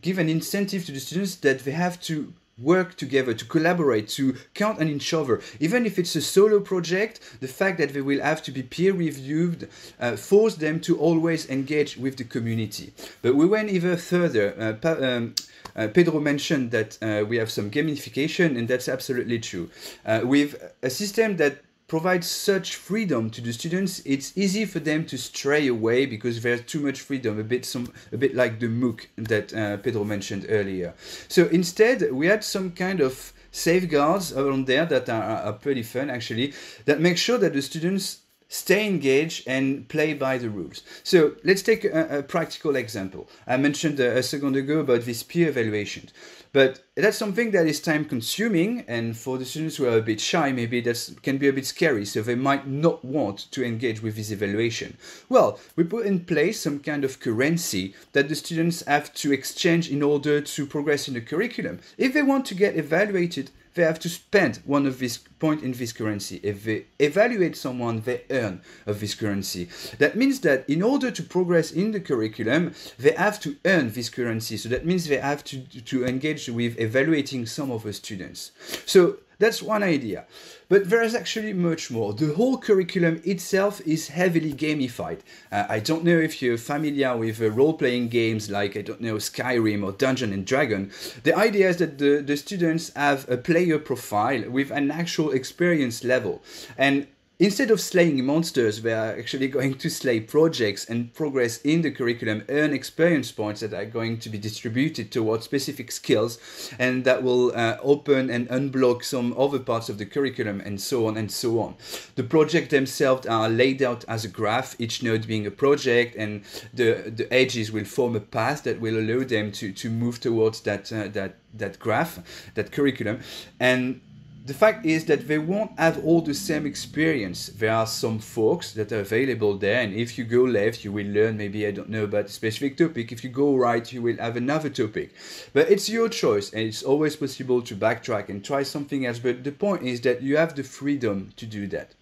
give 0.00 0.18
an 0.18 0.28
incentive 0.28 0.86
to 0.86 0.92
the 0.92 1.00
students 1.00 1.36
that 1.36 1.60
they 1.60 1.72
have 1.72 2.00
to 2.02 2.32
work 2.58 2.96
together, 2.96 3.34
to 3.34 3.44
collaborate, 3.44 4.08
to 4.08 4.36
count 4.54 4.80
on 4.80 4.88
each 4.88 5.12
other. 5.12 5.40
Even 5.60 5.86
if 5.86 5.98
it's 5.98 6.14
a 6.16 6.22
solo 6.22 6.60
project, 6.60 7.20
the 7.40 7.48
fact 7.48 7.78
that 7.78 7.92
they 7.92 8.00
will 8.00 8.20
have 8.20 8.42
to 8.44 8.52
be 8.52 8.62
peer 8.62 8.92
reviewed 8.92 9.68
uh, 10.00 10.16
force 10.16 10.56
them 10.56 10.80
to 10.80 10.98
always 10.98 11.48
engage 11.50 11.96
with 11.96 12.16
the 12.16 12.24
community. 12.24 12.92
But 13.22 13.34
we 13.34 13.46
went 13.46 13.70
even 13.70 13.96
further. 13.96 14.76
Uh, 14.82 14.88
um, 15.02 15.34
uh, 15.76 15.88
Pedro 15.88 16.20
mentioned 16.20 16.70
that 16.70 16.98
uh, 17.02 17.24
we 17.24 17.36
have 17.36 17.50
some 17.50 17.70
gamification, 17.70 18.56
and 18.56 18.68
that's 18.68 18.88
absolutely 18.88 19.40
true. 19.40 19.70
Uh, 20.06 20.20
with 20.22 20.72
a 20.82 20.90
system 20.90 21.36
that 21.38 21.63
provides 21.86 22.26
such 22.26 22.76
freedom 22.76 23.30
to 23.30 23.40
the 23.40 23.52
students, 23.52 24.00
it's 24.04 24.36
easy 24.36 24.64
for 24.64 24.80
them 24.80 25.04
to 25.06 25.18
stray 25.18 25.66
away 25.66 26.06
because 26.06 26.42
there's 26.42 26.62
too 26.62 26.80
much 26.80 27.00
freedom, 27.00 27.38
a 27.38 27.44
bit 27.44 27.64
some 27.64 27.92
a 28.12 28.16
bit 28.16 28.34
like 28.34 28.58
the 28.58 28.66
MOOC 28.66 29.06
that 29.16 29.54
uh, 29.54 29.76
Pedro 29.78 30.04
mentioned 30.04 30.46
earlier. 30.48 30.94
So 31.28 31.46
instead, 31.48 32.12
we 32.12 32.26
had 32.26 32.42
some 32.42 32.70
kind 32.70 33.00
of 33.00 33.32
safeguards 33.50 34.32
around 34.32 34.66
there 34.66 34.86
that 34.86 35.08
are, 35.08 35.22
are 35.22 35.52
pretty 35.52 35.82
fun 35.82 36.10
actually, 36.10 36.52
that 36.86 37.00
make 37.00 37.18
sure 37.18 37.38
that 37.38 37.52
the 37.52 37.62
students 37.62 38.23
stay 38.54 38.86
engaged 38.86 39.48
and 39.48 39.88
play 39.88 40.14
by 40.14 40.38
the 40.38 40.48
rules. 40.48 40.82
So 41.02 41.34
let's 41.42 41.62
take 41.62 41.84
a, 41.84 42.18
a 42.18 42.22
practical 42.22 42.76
example. 42.76 43.28
I 43.48 43.56
mentioned 43.56 43.98
a, 43.98 44.18
a 44.18 44.22
second 44.22 44.54
ago 44.54 44.78
about 44.78 45.02
this 45.02 45.24
peer 45.24 45.48
evaluation. 45.48 46.08
But 46.52 46.84
that's 46.94 47.16
something 47.16 47.50
that 47.50 47.66
is 47.66 47.80
time 47.80 48.04
consuming, 48.04 48.84
and 48.86 49.16
for 49.16 49.38
the 49.38 49.44
students 49.44 49.76
who 49.76 49.86
are 49.86 49.98
a 49.98 50.02
bit 50.02 50.20
shy, 50.20 50.52
maybe 50.52 50.80
that 50.82 51.16
can 51.24 51.36
be 51.36 51.48
a 51.48 51.52
bit 51.52 51.66
scary, 51.66 52.04
so 52.04 52.22
they 52.22 52.36
might 52.36 52.68
not 52.68 53.04
want 53.04 53.50
to 53.50 53.64
engage 53.64 54.00
with 54.00 54.14
this 54.14 54.30
evaluation. 54.30 54.96
Well, 55.28 55.58
we 55.74 55.82
put 55.82 56.06
in 56.06 56.24
place 56.24 56.60
some 56.60 56.78
kind 56.78 57.04
of 57.04 57.18
currency 57.18 57.92
that 58.12 58.28
the 58.28 58.36
students 58.36 58.84
have 58.86 59.12
to 59.14 59.32
exchange 59.32 59.90
in 59.90 60.00
order 60.00 60.40
to 60.40 60.66
progress 60.66 61.08
in 61.08 61.14
the 61.14 61.20
curriculum. 61.20 61.80
If 61.98 62.14
they 62.14 62.22
want 62.22 62.46
to 62.46 62.54
get 62.54 62.76
evaluated, 62.76 63.50
they 63.74 63.82
have 63.82 63.98
to 64.00 64.08
spend 64.08 64.60
one 64.64 64.86
of 64.86 64.98
this 64.98 65.18
point 65.18 65.62
in 65.62 65.72
this 65.72 65.92
currency. 65.92 66.40
If 66.42 66.64
they 66.64 66.86
evaluate 66.98 67.56
someone, 67.56 68.00
they 68.00 68.22
earn 68.30 68.62
of 68.86 69.00
this 69.00 69.14
currency. 69.14 69.68
That 69.98 70.16
means 70.16 70.40
that 70.40 70.68
in 70.68 70.82
order 70.82 71.10
to 71.10 71.22
progress 71.22 71.70
in 71.72 71.90
the 71.90 72.00
curriculum, 72.00 72.74
they 72.98 73.12
have 73.12 73.40
to 73.40 73.56
earn 73.64 73.90
this 73.90 74.08
currency. 74.08 74.56
So 74.56 74.68
that 74.68 74.86
means 74.86 75.06
they 75.06 75.18
have 75.18 75.44
to, 75.44 75.60
to 75.60 76.06
engage 76.06 76.48
with 76.48 76.78
evaluating 76.78 77.46
some 77.46 77.70
of 77.70 77.82
the 77.82 77.92
students. 77.92 78.52
So 78.86 79.18
that's 79.38 79.62
one 79.62 79.82
idea. 79.82 80.26
But 80.68 80.88
there 80.90 81.02
is 81.02 81.14
actually 81.14 81.52
much 81.52 81.90
more. 81.90 82.14
The 82.14 82.34
whole 82.34 82.58
curriculum 82.58 83.20
itself 83.24 83.80
is 83.86 84.08
heavily 84.08 84.52
gamified. 84.52 85.20
Uh, 85.52 85.64
I 85.68 85.78
don't 85.78 86.04
know 86.04 86.18
if 86.18 86.40
you're 86.40 86.58
familiar 86.58 87.16
with 87.16 87.40
uh, 87.40 87.50
role-playing 87.50 88.08
games 88.08 88.50
like, 88.50 88.76
I 88.76 88.82
don't 88.82 89.00
know, 89.00 89.16
Skyrim 89.16 89.84
or 89.84 89.92
Dungeon 89.92 90.32
and 90.32 90.46
Dragon. 90.46 90.90
The 91.22 91.36
idea 91.36 91.68
is 91.68 91.76
that 91.78 91.98
the, 91.98 92.22
the 92.22 92.36
students 92.36 92.92
have 92.96 93.28
a 93.28 93.36
player 93.36 93.78
profile 93.78 94.48
with 94.50 94.70
an 94.70 94.90
actual 94.90 95.32
experience 95.32 96.02
level. 96.02 96.42
And 96.78 97.06
Instead 97.40 97.68
of 97.72 97.80
slaying 97.80 98.24
monsters, 98.24 98.80
we 98.80 98.92
are 98.92 99.18
actually 99.18 99.48
going 99.58 99.74
to 99.74 99.90
slay 99.90 100.20
projects 100.20 100.84
and 100.84 101.12
progress 101.14 101.60
in 101.62 101.82
the 101.82 101.90
curriculum, 101.90 102.44
earn 102.48 102.72
experience 102.72 103.32
points 103.32 103.60
that 103.60 103.74
are 103.74 103.84
going 103.84 104.16
to 104.16 104.28
be 104.28 104.38
distributed 104.38 105.10
towards 105.10 105.44
specific 105.44 105.90
skills, 105.90 106.38
and 106.78 107.04
that 107.04 107.24
will 107.24 107.50
uh, 107.56 107.76
open 107.82 108.30
and 108.30 108.48
unblock 108.50 109.02
some 109.02 109.34
other 109.36 109.58
parts 109.58 109.88
of 109.88 109.98
the 109.98 110.06
curriculum, 110.06 110.60
and 110.60 110.80
so 110.80 111.08
on 111.08 111.16
and 111.16 111.32
so 111.32 111.58
on. 111.58 111.74
The 112.14 112.22
projects 112.22 112.68
themselves 112.68 113.26
are 113.26 113.48
laid 113.48 113.82
out 113.82 114.04
as 114.06 114.24
a 114.24 114.28
graph, 114.28 114.76
each 114.80 115.02
node 115.02 115.26
being 115.26 115.44
a 115.44 115.50
project, 115.50 116.14
and 116.14 116.44
the, 116.72 117.12
the 117.16 117.32
edges 117.34 117.72
will 117.72 117.84
form 117.84 118.14
a 118.14 118.20
path 118.20 118.62
that 118.62 118.80
will 118.80 118.96
allow 118.96 119.24
them 119.24 119.50
to, 119.52 119.72
to 119.72 119.90
move 119.90 120.20
towards 120.20 120.60
that, 120.60 120.92
uh, 120.92 121.08
that, 121.08 121.34
that 121.52 121.80
graph, 121.80 122.52
that 122.54 122.70
curriculum. 122.70 123.22
And 123.58 124.00
the 124.46 124.52
fact 124.52 124.84
is 124.84 125.06
that 125.06 125.26
they 125.26 125.38
won't 125.38 125.78
have 125.78 126.04
all 126.04 126.20
the 126.20 126.34
same 126.34 126.66
experience. 126.66 127.46
There 127.46 127.72
are 127.72 127.86
some 127.86 128.18
folks 128.18 128.72
that 128.72 128.92
are 128.92 129.00
available 129.00 129.56
there, 129.56 129.80
and 129.80 129.94
if 129.94 130.18
you 130.18 130.24
go 130.24 130.42
left, 130.42 130.84
you 130.84 130.92
will 130.92 131.06
learn 131.06 131.38
maybe, 131.38 131.66
I 131.66 131.70
don't 131.70 131.88
know, 131.88 132.04
about 132.04 132.26
a 132.26 132.28
specific 132.28 132.76
topic. 132.76 133.10
If 133.10 133.24
you 133.24 133.30
go 133.30 133.56
right, 133.56 133.90
you 133.90 134.02
will 134.02 134.18
have 134.18 134.36
another 134.36 134.68
topic. 134.68 135.14
But 135.54 135.70
it's 135.70 135.88
your 135.88 136.10
choice, 136.10 136.52
and 136.52 136.60
it's 136.60 136.82
always 136.82 137.16
possible 137.16 137.62
to 137.62 137.74
backtrack 137.74 138.28
and 138.28 138.44
try 138.44 138.64
something 138.64 139.06
else. 139.06 139.18
But 139.18 139.44
the 139.44 139.52
point 139.52 139.82
is 139.82 140.02
that 140.02 140.22
you 140.22 140.36
have 140.36 140.54
the 140.54 140.62
freedom 140.62 141.32
to 141.36 141.46
do 141.46 141.66
that. 141.68 141.92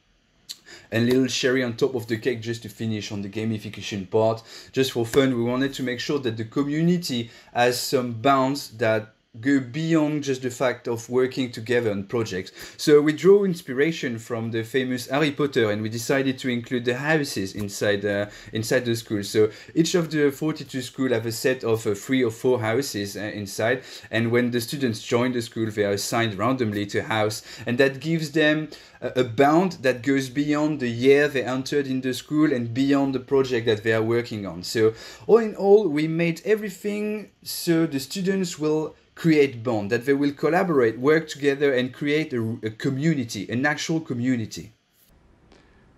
And 0.91 1.07
little 1.07 1.29
cherry 1.29 1.63
on 1.63 1.77
top 1.77 1.95
of 1.95 2.07
the 2.09 2.19
cake 2.19 2.43
just 2.43 2.63
to 2.63 2.69
finish 2.69 3.13
on 3.13 3.23
the 3.23 3.29
gamification 3.29 4.11
part. 4.11 4.43
Just 4.73 4.93
for 4.93 5.07
fun, 5.07 5.37
we 5.37 5.45
wanted 5.45 5.75
to 5.75 5.83
make 5.83 6.01
sure 6.01 6.19
that 6.19 6.37
the 6.37 6.45
community 6.45 7.31
has 7.55 7.81
some 7.81 8.15
bounds 8.15 8.71
that 8.79 9.12
go 9.41 9.59
beyond 9.59 10.23
just 10.23 10.43
the 10.43 10.51
fact 10.51 10.87
of 10.87 11.09
working 11.09 11.51
together 11.51 11.91
on 11.91 12.05
projects. 12.05 12.53
So 12.77 13.01
we 13.01 13.15
draw 13.15 13.45
inspiration 13.45 14.19
from 14.19 14.51
the 14.51 14.63
famous 14.63 15.07
Harry 15.07 15.31
Potter 15.31 15.71
and 15.71 15.81
we 15.81 15.89
decided 15.89 16.39
to 16.41 16.51
include 16.51 16.85
the 16.85 16.99
houses 16.99 17.55
inside 17.55 18.05
uh, 18.05 18.27
inside 18.53 18.85
the 18.85 18.95
school. 18.95 19.25
So 19.25 19.51
each 19.75 19.95
of 19.95 20.11
the 20.11 20.31
42 20.31 20.83
schools 20.83 21.13
have 21.13 21.25
a 21.25 21.33
set 21.33 21.65
of 21.65 21.87
uh, 21.87 21.95
three 21.95 22.23
or 22.23 22.31
four 22.31 22.61
houses 22.61 23.17
uh, 23.17 23.21
inside 23.21 23.85
and 24.11 24.31
when 24.31 24.51
the 24.51 24.61
students 24.61 25.03
join 25.03 25.33
the 25.33 25.41
school 25.41 25.71
they 25.71 25.85
are 25.85 25.93
assigned 25.93 26.35
randomly 26.35 26.85
to 26.87 27.03
house 27.03 27.43
and 27.65 27.79
that 27.79 28.01
gives 28.01 28.33
them 28.33 28.69
a, 29.01 29.21
a 29.21 29.25
bound 29.25 29.73
that 29.81 30.03
goes 30.03 30.29
beyond 30.29 30.79
the 30.79 30.91
year 30.91 31.27
they 31.27 31.43
entered 31.43 31.87
in 31.87 32.03
the 32.03 32.13
school 32.13 32.53
and 32.53 32.75
beyond 32.75 33.15
the 33.15 33.21
project 33.21 33.65
that 33.65 33.83
they 33.83 33.95
are 33.95 34.03
working 34.03 34.45
on. 34.45 34.63
So 34.63 34.93
all 35.27 35.39
in 35.39 35.55
all 35.57 35.89
we 35.89 36.07
made 36.07 36.43
everything 36.45 37.31
so 37.43 37.87
the 37.87 37.99
students 37.99 38.59
will 38.59 38.95
create 39.15 39.63
bond, 39.63 39.91
that 39.91 40.07
they 40.07 40.15
will 40.15 40.33
collaborate, 40.33 40.99
work 40.99 41.29
together, 41.29 41.73
and 41.73 41.93
create 41.93 42.33
a, 42.33 42.59
a 42.63 42.71
community, 42.71 43.49
an 43.51 43.67
actual 43.67 44.01
community. 44.01 44.73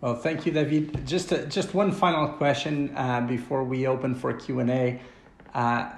Well, 0.01 0.17
thank 0.17 0.45
you, 0.45 0.53
David. 0.53 1.07
Just 1.07 1.33
a, 1.33 1.47
just 1.47 1.73
one 1.73 1.91
final 1.91 2.29
question 2.29 2.93
uh, 2.97 3.23
before 3.23 3.65
we 3.65 3.87
open 3.87 4.15
for 4.15 4.33
Q 4.35 4.61
and 4.61 4.71
A. 4.71 5.01
Uh, 5.55 5.91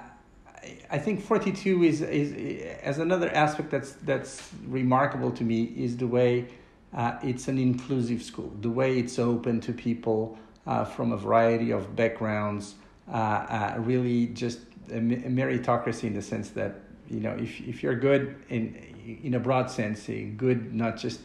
I 0.89 0.97
think 0.97 1.21
42 1.21 1.83
is, 1.83 2.01
is 2.01 2.79
as 2.83 2.99
another 2.99 3.29
aspect 3.33 3.69
that's 3.71 3.93
that's 3.93 4.49
remarkable 4.65 5.31
to 5.31 5.43
me 5.43 5.63
is 5.75 5.97
the 5.97 6.07
way 6.07 6.47
uh, 6.93 7.17
it's 7.21 7.47
an 7.47 7.57
inclusive 7.57 8.23
school, 8.23 8.53
the 8.61 8.69
way 8.69 8.97
it's 8.97 9.19
open 9.19 9.59
to 9.61 9.73
people 9.73 10.37
uh, 10.65 10.85
from 10.85 11.11
a 11.11 11.17
variety 11.17 11.71
of 11.71 11.95
backgrounds. 11.95 12.75
Uh, 13.11 13.15
uh, 13.15 13.75
really, 13.79 14.27
just 14.27 14.59
a 14.89 14.99
meritocracy 14.99 16.05
in 16.05 16.13
the 16.13 16.21
sense 16.21 16.49
that 16.51 16.79
you 17.09 17.19
know 17.19 17.31
if, 17.31 17.59
if 17.61 17.83
you're 17.83 17.95
good 17.95 18.35
in 18.49 18.75
in 19.23 19.33
a 19.33 19.39
broad 19.39 19.71
sense 19.71 20.09
good 20.37 20.73
not 20.73 20.97
just 20.97 21.21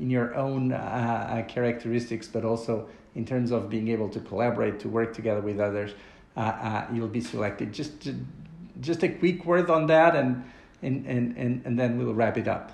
in 0.00 0.10
your 0.10 0.34
own 0.34 0.72
uh, 0.72 0.76
uh, 0.76 1.42
characteristics 1.42 2.26
but 2.28 2.44
also 2.44 2.88
in 3.14 3.24
terms 3.24 3.52
of 3.52 3.70
being 3.70 3.88
able 3.88 4.08
to 4.08 4.20
collaborate 4.20 4.80
to 4.80 4.88
work 4.88 5.14
together 5.14 5.40
with 5.40 5.60
others 5.60 5.92
uh, 6.36 6.40
uh, 6.40 6.86
you'll 6.92 7.08
be 7.08 7.20
selected. 7.20 7.72
Just 7.72 8.08
just 8.80 9.02
a 9.02 9.08
quick 9.08 9.44
word 9.44 9.70
on 9.70 9.86
that 9.86 10.16
and 10.16 10.44
and, 10.82 11.06
and, 11.06 11.36
and, 11.36 11.62
and 11.64 11.78
then 11.78 11.96
we'll 11.96 12.12
wrap 12.12 12.36
it 12.36 12.48
up. 12.48 12.72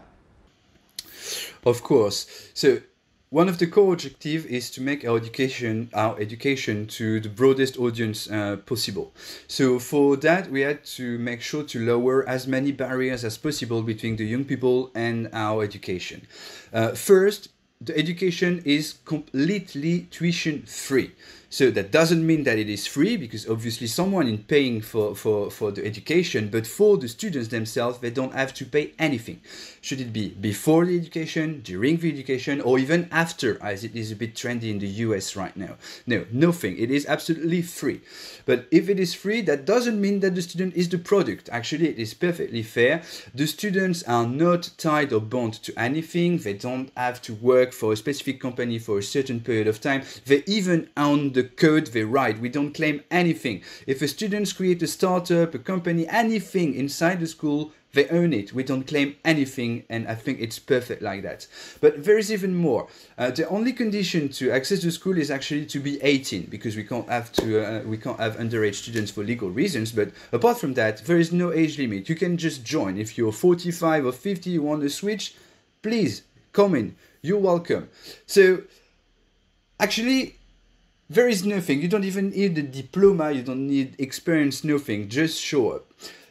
Of 1.65 1.83
course. 1.83 2.51
So 2.55 2.81
one 3.31 3.49
of 3.49 3.59
the 3.59 3.67
core 3.67 3.93
objectives 3.93 4.45
is 4.47 4.71
to 4.73 4.83
make 4.83 5.05
our 5.05 5.17
education 5.17 5.89
our 5.95 6.19
education 6.19 6.87
to 6.87 7.21
the 7.21 7.29
broadest 7.29 7.79
audience 7.79 8.29
uh, 8.29 8.57
possible. 8.67 9.13
So 9.47 9.79
for 9.79 10.17
that 10.17 10.51
we 10.51 10.63
had 10.63 10.85
to 10.97 11.17
make 11.19 11.41
sure 11.41 11.63
to 11.63 11.79
lower 11.79 12.29
as 12.29 12.49
many 12.49 12.73
barriers 12.73 13.25
as 13.25 13.39
possible 13.39 13.83
between 13.83 14.17
the 14.17 14.25
young 14.25 14.45
people 14.45 14.91
and 14.97 15.29
our 15.33 15.63
education. 15.63 16.27
Uh, 16.73 16.91
first 16.91 17.51
the 17.81 17.97
education 17.97 18.63
is 18.65 18.99
completely 19.05 20.09
tuition 20.11 20.63
free 20.63 21.13
so 21.53 21.69
that 21.73 21.91
doesn't 21.91 22.25
mean 22.25 22.45
that 22.45 22.61
it 22.61 22.69
is 22.69 22.87
free 22.87 23.17
because 23.17 23.49
obviously 23.49 23.89
someone 23.89 24.29
is 24.29 24.39
paying 24.47 24.81
for, 24.81 25.17
for, 25.17 25.51
for 25.51 25.73
the 25.73 25.85
education, 25.85 26.49
but 26.49 26.65
for 26.65 26.97
the 26.97 27.09
students 27.09 27.49
themselves, 27.49 27.99
they 27.99 28.11
don't 28.11 28.35
have 28.35 28.55
to 28.55 28.65
pay 28.65 28.93
anything. 29.01 29.41
Should 29.81 30.01
it 30.01 30.13
be 30.13 30.29
before 30.29 30.87
the 30.87 30.97
education, 30.97 31.61
during 31.63 31.97
the 31.97 32.13
education, 32.13 32.61
or 32.61 32.79
even 32.79 33.09
after, 33.11 33.61
as 33.65 33.83
it 33.83 33.97
is 33.97 34.13
a 34.13 34.17
bit 34.17 34.37
trendy 34.37 34.71
in 34.71 34.79
the 34.79 34.87
US 34.87 35.35
right 35.35 35.57
now? 35.57 35.77
No, 36.07 36.25
nothing. 36.31 36.79
It 36.79 36.93
is 36.93 37.05
absolutely 37.07 37.63
free. 37.63 38.01
But 38.47 38.69
if 38.71 38.89
it 38.89 39.01
is 39.01 39.15
free, 39.15 39.41
that 39.43 39.65
doesn't 39.65 40.01
mean 40.01 40.21
that 40.21 40.37
the 40.37 40.43
student 40.43 40.75
is 40.77 40.89
the 40.89 40.99
product. 40.99 41.49
Actually, 41.51 41.89
it 41.89 41.99
is 41.99 42.15
perfectly 42.15 42.63
fair. 42.63 43.03
The 43.35 43.49
students 43.49 44.05
are 44.05 44.27
not 44.27 44.71
tied 44.79 45.13
or 45.13 45.21
bound 45.21 45.55
to 45.65 45.77
anything. 45.77 46.39
They 46.39 46.55
don't 46.55 46.93
have 46.97 47.21
to 47.23 47.35
work 47.35 47.73
for 47.73 47.93
a 47.93 47.97
specific 47.97 48.41
company 48.41 48.79
for 48.79 48.99
a 48.99 49.03
certain 49.03 49.41
period 49.41 49.67
of 49.67 49.81
time. 49.81 50.03
They 50.27 50.45
even 50.47 50.89
own 50.97 51.33
the 51.33 51.40
the 51.41 51.49
code 51.49 51.87
they 51.89 52.05
write. 52.05 52.39
We 52.39 52.51
don't 52.51 52.75
claim 52.75 53.03
anything. 53.11 53.63
If 53.87 54.03
a 54.03 54.09
student 54.09 54.55
create 54.55 54.83
a 54.83 54.87
startup, 54.87 55.55
a 55.55 55.59
company, 55.59 56.07
anything 56.07 56.75
inside 56.75 57.21
the 57.21 57.27
school, 57.27 57.73
they 57.95 58.09
own 58.09 58.33
it. 58.33 58.53
We 58.53 58.63
don't 58.63 58.87
claim 58.87 59.17
anything, 59.25 59.85
and 59.89 60.07
I 60.07 60.15
think 60.15 60.39
it's 60.39 60.59
perfect 60.59 61.01
like 61.03 61.23
that. 61.23 61.47
But 61.81 62.05
there 62.05 62.19
is 62.19 62.31
even 62.31 62.55
more. 62.55 62.89
Uh, 63.17 63.31
the 63.31 63.49
only 63.49 63.73
condition 63.73 64.29
to 64.39 64.51
access 64.53 64.83
the 64.83 64.93
school 64.93 65.17
is 65.17 65.31
actually 65.31 65.67
to 65.67 65.81
be 65.81 66.01
18, 66.03 66.43
because 66.51 66.77
we 66.77 66.85
can't 66.85 67.09
have 67.09 67.33
to 67.33 67.45
uh, 67.65 67.83
we 67.85 67.97
can't 67.97 68.21
have 68.21 68.37
underage 68.37 68.77
students 68.77 69.11
for 69.11 69.25
legal 69.25 69.51
reasons. 69.51 69.93
But 69.93 70.11
apart 70.31 70.59
from 70.59 70.75
that, 70.75 71.05
there 71.07 71.19
is 71.19 71.33
no 71.33 71.53
age 71.53 71.79
limit. 71.79 72.09
You 72.09 72.17
can 72.17 72.37
just 72.37 72.65
join. 72.65 72.99
If 72.99 73.17
you're 73.17 73.33
45 73.33 74.07
or 74.07 74.13
50, 74.13 74.51
you 74.51 74.63
want 74.63 74.83
to 74.83 74.91
switch, 74.91 75.35
please 75.83 76.23
come 76.53 76.75
in. 76.75 76.97
You're 77.23 77.39
welcome. 77.39 77.89
So 78.27 78.63
actually 79.81 80.37
there 81.11 81.29
is 81.29 81.45
nothing 81.45 81.83
you 81.83 81.89
don't 81.89 82.05
even 82.05 82.31
need 82.31 82.57
a 82.57 82.63
diploma 82.63 83.31
you 83.33 83.43
don't 83.43 83.67
need 83.67 83.95
experience 83.99 84.65
nothing 84.65 85.09
just 85.09 85.39
show 85.39 85.73
up 85.73 85.85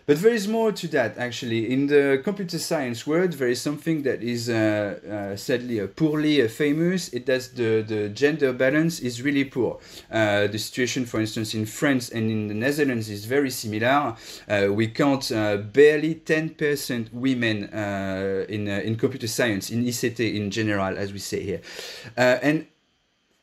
but 0.10 0.24
there 0.24 0.34
is 0.34 0.48
more 0.48 0.72
to 0.72 0.88
that, 0.88 1.20
actually. 1.20 1.72
In 1.72 1.86
the 1.86 2.20
computer 2.24 2.58
science 2.58 3.06
world, 3.06 3.34
there 3.34 3.48
is 3.48 3.62
something 3.62 4.02
that 4.02 4.24
is 4.24 4.50
uh, 4.50 5.00
uh, 5.08 5.36
sadly 5.36 5.80
uh, 5.80 5.86
poorly 5.86 6.42
uh, 6.42 6.48
famous. 6.48 7.10
It 7.10 7.28
does 7.28 7.50
the, 7.52 7.86
the 7.88 8.10
gender 8.10 8.52
balance 8.52 9.02
is 9.02 9.22
really 9.22 9.44
poor. 9.44 9.78
Uh, 10.10 10.48
the 10.48 10.58
situation, 10.58 11.06
for 11.06 11.20
instance, 11.20 11.54
in 11.54 11.68
France 11.68 12.10
and 12.10 12.32
in 12.32 12.48
the 12.48 12.56
Netherlands 12.56 13.08
is 13.08 13.26
very 13.26 13.52
similar. 13.52 14.16
Uh, 14.48 14.74
we 14.74 14.88
count 14.88 15.30
barely 15.30 16.16
10% 16.16 17.14
women 17.14 17.66
in, 18.50 18.68
in 18.68 18.96
computer 18.96 19.28
science, 19.28 19.70
in 19.70 19.86
ICT 19.86 20.34
in 20.34 20.50
general, 20.50 20.98
as 20.98 21.14
we 21.14 21.20
say 21.20 21.44
here. 21.44 21.62
and 22.18 22.66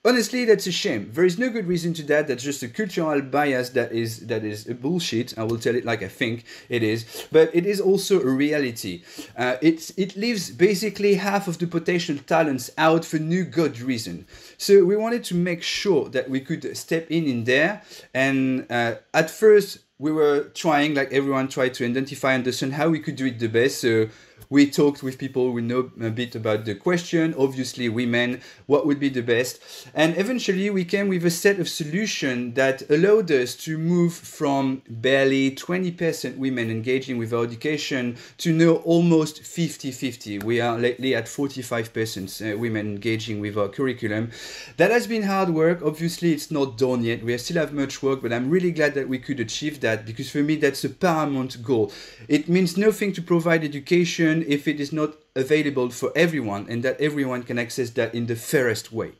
Honestly, 0.07 0.45
that's 0.45 0.69
a 0.69 0.73
shame. 0.73 1.11
There 1.13 1.25
is 1.25 1.37
no 1.37 1.51
good 1.51 1.67
reason 1.67 1.93
to 1.95 2.03
that. 2.05 2.29
That's 2.29 2.45
just 2.45 2.63
a 2.63 2.69
cultural 2.69 3.21
bias 3.23 3.71
that 3.71 3.91
is 3.91 4.29
that 4.29 4.45
is 4.45 4.69
a 4.69 4.75
bullshit. 4.75 5.37
I 5.37 5.43
will 5.43 5.59
tell 5.59 5.75
it 5.75 5.85
like 5.85 6.01
I 6.05 6.07
think 6.07 6.45
it 6.69 6.85
is, 6.85 7.27
but 7.33 7.51
it 7.53 7.67
is 7.67 7.81
also 7.81 8.21
a 8.21 8.31
reality. 8.31 9.03
Uh, 9.37 9.57
it 9.61 9.91
it 9.97 10.15
leaves 10.15 10.51
basically 10.51 11.15
half 11.15 11.49
of 11.49 11.59
the 11.59 11.67
potential 11.67 12.19
talents 12.25 12.71
out 12.79 13.05
for 13.05 13.19
no 13.19 13.43
good 13.43 13.81
reason. 13.81 14.29
So 14.59 14.85
we 14.85 14.97
wanted 14.97 15.25
to 15.25 15.35
make 15.35 15.65
sure 15.65 16.09
that 16.11 16.31
we 16.31 16.39
could 16.39 16.77
step 16.77 17.11
in 17.11 17.27
in 17.27 17.43
there. 17.43 17.83
And 18.15 18.71
uh, 18.71 18.97
at 19.13 19.29
first, 19.29 19.79
we 19.99 20.13
were 20.13 20.51
trying, 20.55 20.95
like 20.95 21.13
everyone 21.13 21.49
tried 21.49 21.75
to 21.75 21.85
identify 21.85 22.35
and 22.35 22.43
understand 22.43 22.75
how 22.75 22.91
we 22.91 23.01
could 23.01 23.17
do 23.17 23.27
it 23.27 23.41
the 23.41 23.49
best. 23.49 23.81
So 23.81 24.09
we 24.49 24.71
talked 24.71 25.03
with 25.03 25.19
people 25.19 25.51
who 25.51 25.61
know 25.61 25.91
a 26.01 26.11
bit 26.11 26.35
about 26.35 26.65
the 26.65 26.75
question, 26.75 27.35
obviously 27.39 27.89
women, 27.89 28.41
what 28.67 28.87
would 28.87 29.01
be 29.01 29.09
the 29.09 29.23
best. 29.23 29.61
And 29.95 30.17
eventually 30.17 30.71
we 30.71 30.85
came 30.85 31.09
with 31.09 31.25
a 31.25 31.31
set 31.31 31.59
of 31.59 31.69
solutions 31.69 32.55
that 32.55 32.89
allowed 32.91 33.31
us 33.31 33.55
to 33.57 33.77
move 33.77 34.15
from 34.15 34.83
barely 34.89 35.51
20% 35.51 36.37
women 36.37 36.71
engaging 36.71 37.19
with 37.19 37.33
our 37.33 37.45
education 37.45 38.17
to 38.39 38.53
now 38.53 38.77
almost 38.85 39.43
50-50. 39.43 40.45
We 40.45 40.61
are 40.61 40.79
lately 40.79 41.15
at 41.15 41.27
45% 41.27 42.55
uh, 42.55 42.59
women 42.59 42.87
engaging 42.87 43.41
with 43.41 43.57
our 43.59 43.69
curriculum. 43.69 44.31
That 44.77 44.91
has 44.91 45.07
been 45.07 45.25
hard 45.25 45.51
work. 45.51 45.83
Obviously 45.83 46.33
it's 46.33 46.51
not 46.51 46.79
done 46.79 47.03
yet. 47.03 47.25
We 47.25 47.37
still 47.39 47.57
have 47.57 47.73
much 47.73 48.03
work, 48.03 48.23
but 48.23 48.33
I'm 48.33 48.51
really 48.51 48.71
glad 48.71 48.95
that 48.95 49.09
we 49.09 49.19
could 49.19 49.41
achieve 49.41 49.81
that 49.81 50.07
because 50.07 50.31
for 50.31 50.43
me 50.43 50.57
that's 50.57 50.85
a 50.85 50.89
paramount 50.89 51.63
goal. 51.63 51.93
It 52.29 52.49
means 52.49 52.77
nothing 52.77 53.13
to 53.15 53.23
provide 53.23 53.65
education 53.65 54.26
if 54.27 54.67
it 54.69 54.81
is 54.81 54.93
not 54.93 55.15
available 55.35 55.91
for 55.91 56.13
everyone 56.17 56.67
and 56.69 56.83
that 56.83 57.01
everyone 57.01 57.43
can 57.43 57.59
access 57.59 57.91
that 57.91 58.15
in 58.15 58.27
the 58.27 58.37
fairest 58.37 58.93
way. 58.93 59.13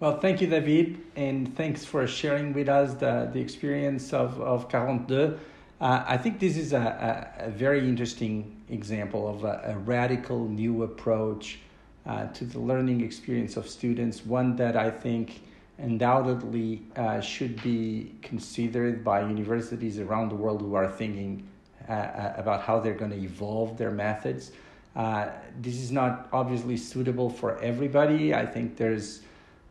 Well, 0.00 0.18
thank 0.18 0.40
you, 0.40 0.46
David, 0.46 0.98
and 1.14 1.54
thanks 1.56 1.84
for 1.84 2.06
sharing 2.06 2.54
with 2.54 2.68
us 2.68 2.94
the, 2.94 3.28
the 3.32 3.40
experience 3.40 4.14
of, 4.14 4.40
of 4.40 4.70
42. 4.70 5.38
Uh, 5.80 6.04
I 6.06 6.16
think 6.16 6.40
this 6.40 6.56
is 6.56 6.72
a, 6.72 7.32
a, 7.38 7.46
a 7.48 7.50
very 7.50 7.80
interesting 7.80 8.62
example 8.70 9.28
of 9.28 9.44
a, 9.44 9.62
a 9.66 9.78
radical 9.78 10.48
new 10.48 10.84
approach 10.84 11.58
uh, 12.06 12.26
to 12.28 12.44
the 12.44 12.58
learning 12.58 13.02
experience 13.02 13.56
of 13.56 13.68
students, 13.68 14.24
one 14.24 14.56
that 14.56 14.76
I 14.76 14.90
think 14.90 15.42
undoubtedly 15.78 16.82
uh, 16.96 17.20
should 17.20 17.62
be 17.62 18.14
considered 18.22 19.04
by 19.04 19.20
universities 19.20 19.98
around 19.98 20.30
the 20.30 20.34
world 20.34 20.60
who 20.60 20.74
are 20.74 20.88
thinking 20.88 21.46
uh, 21.90 21.92
uh, 21.92 22.34
about 22.36 22.62
how 22.62 22.78
they're 22.78 22.94
going 22.94 23.10
to 23.10 23.18
evolve 23.18 23.76
their 23.76 23.90
methods. 23.90 24.52
Uh, 24.94 25.26
this 25.60 25.74
is 25.74 25.90
not 25.90 26.28
obviously 26.32 26.76
suitable 26.76 27.28
for 27.28 27.58
everybody. 27.58 28.32
I 28.32 28.46
think 28.46 28.76
there's 28.76 29.22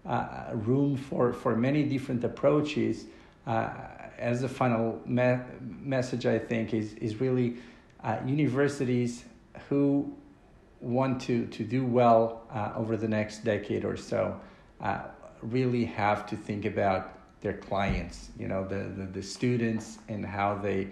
uh, 0.05 0.47
room 0.53 0.97
for, 0.97 1.31
for 1.31 1.55
many 1.55 1.83
different 1.83 2.25
approaches. 2.25 3.05
Uh, 3.47 3.69
as 4.17 4.43
a 4.43 4.49
final 4.49 5.01
me- 5.05 5.39
message, 5.81 6.25
I 6.25 6.39
think, 6.39 6.73
is, 6.73 6.93
is 6.95 7.21
really 7.21 7.55
uh, 8.03 8.17
universities 8.25 9.23
who 9.69 10.13
want 10.81 11.21
to, 11.21 11.45
to 11.45 11.63
do 11.63 11.85
well 11.85 12.43
over 12.75 12.97
the 12.97 13.07
next 13.07 13.45
decade 13.45 13.85
or 13.85 13.95
so 13.95 14.37
really 15.41 15.85
have 15.85 16.25
to 16.27 16.35
think 16.35 16.65
about 16.65 17.13
their 17.39 17.53
clients, 17.53 18.29
you 18.37 18.49
know, 18.49 18.67
the, 18.67 18.89
the, 18.97 19.05
the 19.05 19.23
students 19.23 19.99
and 20.09 20.25
how 20.25 20.55
they 20.55 20.89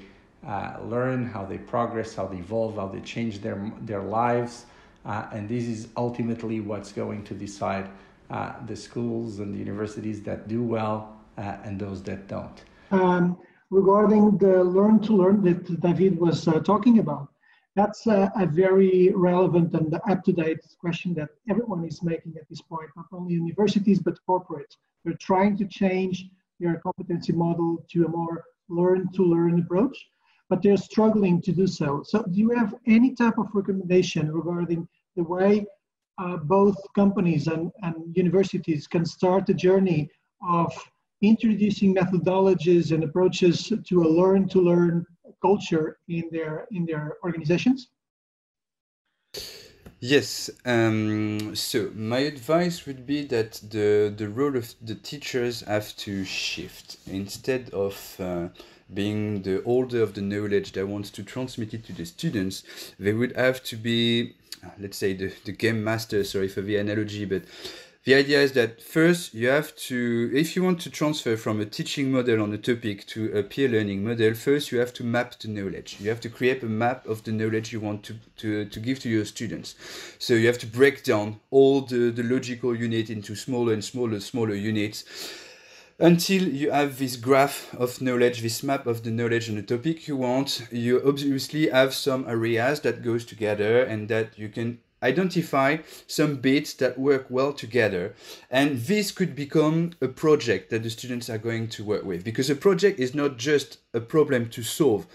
uh, 0.47 0.77
learn, 0.83 1.25
how 1.25 1.43
they 1.45 1.57
progress, 1.57 2.15
how 2.15 2.25
they 2.25 2.37
evolve, 2.37 2.75
how 2.75 2.87
they 2.87 3.01
change 3.01 3.41
their, 3.41 3.71
their 3.81 4.01
lives. 4.01 4.65
Uh, 5.05 5.27
and 5.33 5.47
this 5.49 5.65
is 5.65 5.89
ultimately 5.97 6.59
what's 6.61 6.91
going 6.91 7.23
to 7.23 7.33
decide 7.33 7.89
uh, 8.29 8.53
the 8.65 8.75
schools 8.75 9.39
and 9.39 9.53
the 9.53 9.57
universities 9.57 10.21
that 10.21 10.47
do 10.47 10.63
well 10.63 11.17
uh, 11.37 11.57
and 11.63 11.79
those 11.79 12.01
that 12.03 12.27
don't. 12.27 12.63
Um, 12.91 13.37
regarding 13.69 14.37
the 14.37 14.63
learn 14.63 14.99
to 15.01 15.13
learn 15.13 15.43
that 15.43 15.81
David 15.81 16.19
was 16.19 16.47
uh, 16.47 16.59
talking 16.59 16.99
about, 16.99 17.27
that's 17.75 18.07
a, 18.07 18.31
a 18.35 18.45
very 18.45 19.11
relevant 19.15 19.73
and 19.73 19.93
up 20.09 20.23
to 20.23 20.33
date 20.33 20.59
question 20.79 21.13
that 21.13 21.29
everyone 21.49 21.85
is 21.85 22.01
making 22.01 22.35
at 22.37 22.49
this 22.49 22.61
point, 22.61 22.89
not 22.95 23.05
only 23.11 23.33
universities 23.33 23.99
but 23.99 24.17
corporates. 24.27 24.77
They're 25.03 25.13
trying 25.21 25.57
to 25.57 25.65
change 25.65 26.25
their 26.59 26.79
competency 26.79 27.33
model 27.33 27.85
to 27.91 28.05
a 28.05 28.09
more 28.09 28.45
learn 28.69 29.09
to 29.13 29.23
learn 29.23 29.59
approach 29.59 29.97
but 30.49 30.61
they're 30.61 30.77
struggling 30.77 31.41
to 31.41 31.51
do 31.51 31.67
so. 31.67 32.03
So, 32.05 32.23
do 32.23 32.39
you 32.39 32.51
have 32.51 32.73
any 32.85 33.13
type 33.13 33.37
of 33.37 33.47
recommendation 33.53 34.31
regarding 34.31 34.87
the 35.15 35.23
way 35.23 35.65
uh, 36.17 36.37
both 36.37 36.77
companies 36.95 37.47
and, 37.47 37.71
and 37.83 37.95
universities 38.15 38.87
can 38.87 39.05
start 39.05 39.45
the 39.45 39.53
journey 39.53 40.09
of 40.47 40.73
introducing 41.21 41.95
methodologies 41.95 42.91
and 42.91 43.03
approaches 43.03 43.71
to 43.87 44.03
a 44.03 44.07
learn 44.07 44.47
to 44.49 44.61
learn 44.61 45.05
culture 45.41 45.97
in 46.07 46.23
their 46.31 46.67
in 46.71 46.85
their 46.85 47.17
organizations? 47.23 47.89
Yes. 49.99 50.51
Um, 50.63 51.55
so 51.55 51.89
my 51.95 52.19
advice 52.19 52.85
would 52.85 53.07
be 53.07 53.23
that 53.25 53.53
the 53.69 54.13
the 54.15 54.29
role 54.29 54.55
of 54.55 54.75
the 54.81 54.93
teachers 54.93 55.61
have 55.61 55.95
to 55.97 56.23
shift 56.23 56.97
instead 57.07 57.71
of 57.71 58.15
uh, 58.19 58.49
being 58.93 59.41
the 59.41 59.61
holder 59.63 60.01
of 60.01 60.13
the 60.13 60.21
knowledge 60.21 60.71
that 60.73 60.87
wants 60.87 61.09
to 61.11 61.23
transmit 61.23 61.73
it 61.73 61.85
to 61.85 61.93
the 61.93 62.05
students, 62.05 62.63
they 62.99 63.13
would 63.13 63.35
have 63.35 63.63
to 63.63 63.75
be, 63.75 64.35
uh, 64.63 64.69
let's 64.79 64.97
say, 64.97 65.13
the, 65.13 65.33
the 65.45 65.51
game 65.51 65.83
master. 65.83 66.23
Sorry 66.23 66.47
for 66.47 66.61
the 66.61 66.77
analogy, 66.77 67.25
but 67.25 67.43
the 68.07 68.15
idea 68.15 68.41
is 68.41 68.53
that 68.53 68.81
first 68.81 69.33
you 69.33 69.49
have 69.49 69.75
to, 69.75 70.31
if 70.33 70.55
you 70.55 70.63
want 70.63 70.79
to 70.79 70.89
transfer 70.89 71.35
from 71.35 71.59
a 71.59 71.65
teaching 71.65 72.09
model 72.09 72.41
on 72.41 72.53
a 72.53 72.57
topic 72.57 73.05
to 73.07 73.37
a 73.37 73.43
peer 73.43 73.67
learning 73.67 74.05
model, 74.05 74.33
first 74.33 74.71
you 74.71 74.79
have 74.79 74.93
to 74.93 75.03
map 75.03 75.37
the 75.39 75.49
knowledge. 75.49 75.97
You 75.99 76.09
have 76.09 76.21
to 76.21 76.29
create 76.29 76.63
a 76.63 76.67
map 76.67 77.05
of 77.05 77.25
the 77.25 77.33
knowledge 77.33 77.73
you 77.73 77.81
want 77.81 78.03
to, 78.03 78.15
to, 78.37 78.63
to 78.63 78.79
give 78.79 78.99
to 79.01 79.09
your 79.09 79.25
students. 79.25 79.75
So 80.19 80.35
you 80.35 80.47
have 80.47 80.57
to 80.59 80.67
break 80.67 81.03
down 81.03 81.41
all 81.51 81.81
the, 81.81 82.09
the 82.11 82.23
logical 82.23 82.73
unit 82.73 83.09
into 83.09 83.35
smaller 83.35 83.73
and 83.73 83.83
smaller, 83.83 84.21
smaller 84.21 84.55
units 84.55 85.03
until 85.99 86.43
you 86.47 86.71
have 86.71 86.99
this 86.99 87.15
graph 87.15 87.73
of 87.75 88.01
knowledge, 88.01 88.41
this 88.41 88.61
map 88.61 88.85
of 88.85 89.03
the 89.03 89.09
knowledge 89.09 89.49
on 89.49 89.55
the 89.55 89.63
topic 89.63 90.07
you 90.07 90.15
want, 90.15 90.67
you 90.71 91.01
obviously 91.05 91.69
have 91.69 91.93
some 91.93 92.27
areas 92.27 92.81
that 92.81 93.03
goes 93.03 93.25
together 93.25 93.83
and 93.83 94.07
that 94.09 94.37
you 94.37 94.47
can 94.47 94.79
identify 95.01 95.77
some 96.05 96.35
bits 96.35 96.73
that 96.75 96.99
work 96.99 97.25
well 97.29 97.53
together. 97.53 98.13
And 98.49 98.77
this 98.79 99.11
could 99.11 99.35
become 99.35 99.91
a 100.01 100.07
project 100.07 100.69
that 100.69 100.83
the 100.83 100.89
students 100.89 101.29
are 101.29 101.37
going 101.37 101.69
to 101.69 101.83
work 101.83 102.03
with 102.03 102.23
because 102.23 102.49
a 102.49 102.55
project 102.55 102.99
is 102.99 103.15
not 103.15 103.37
just 103.37 103.79
a 103.93 103.99
problem 103.99 104.49
to 104.49 104.63
solve. 104.63 105.07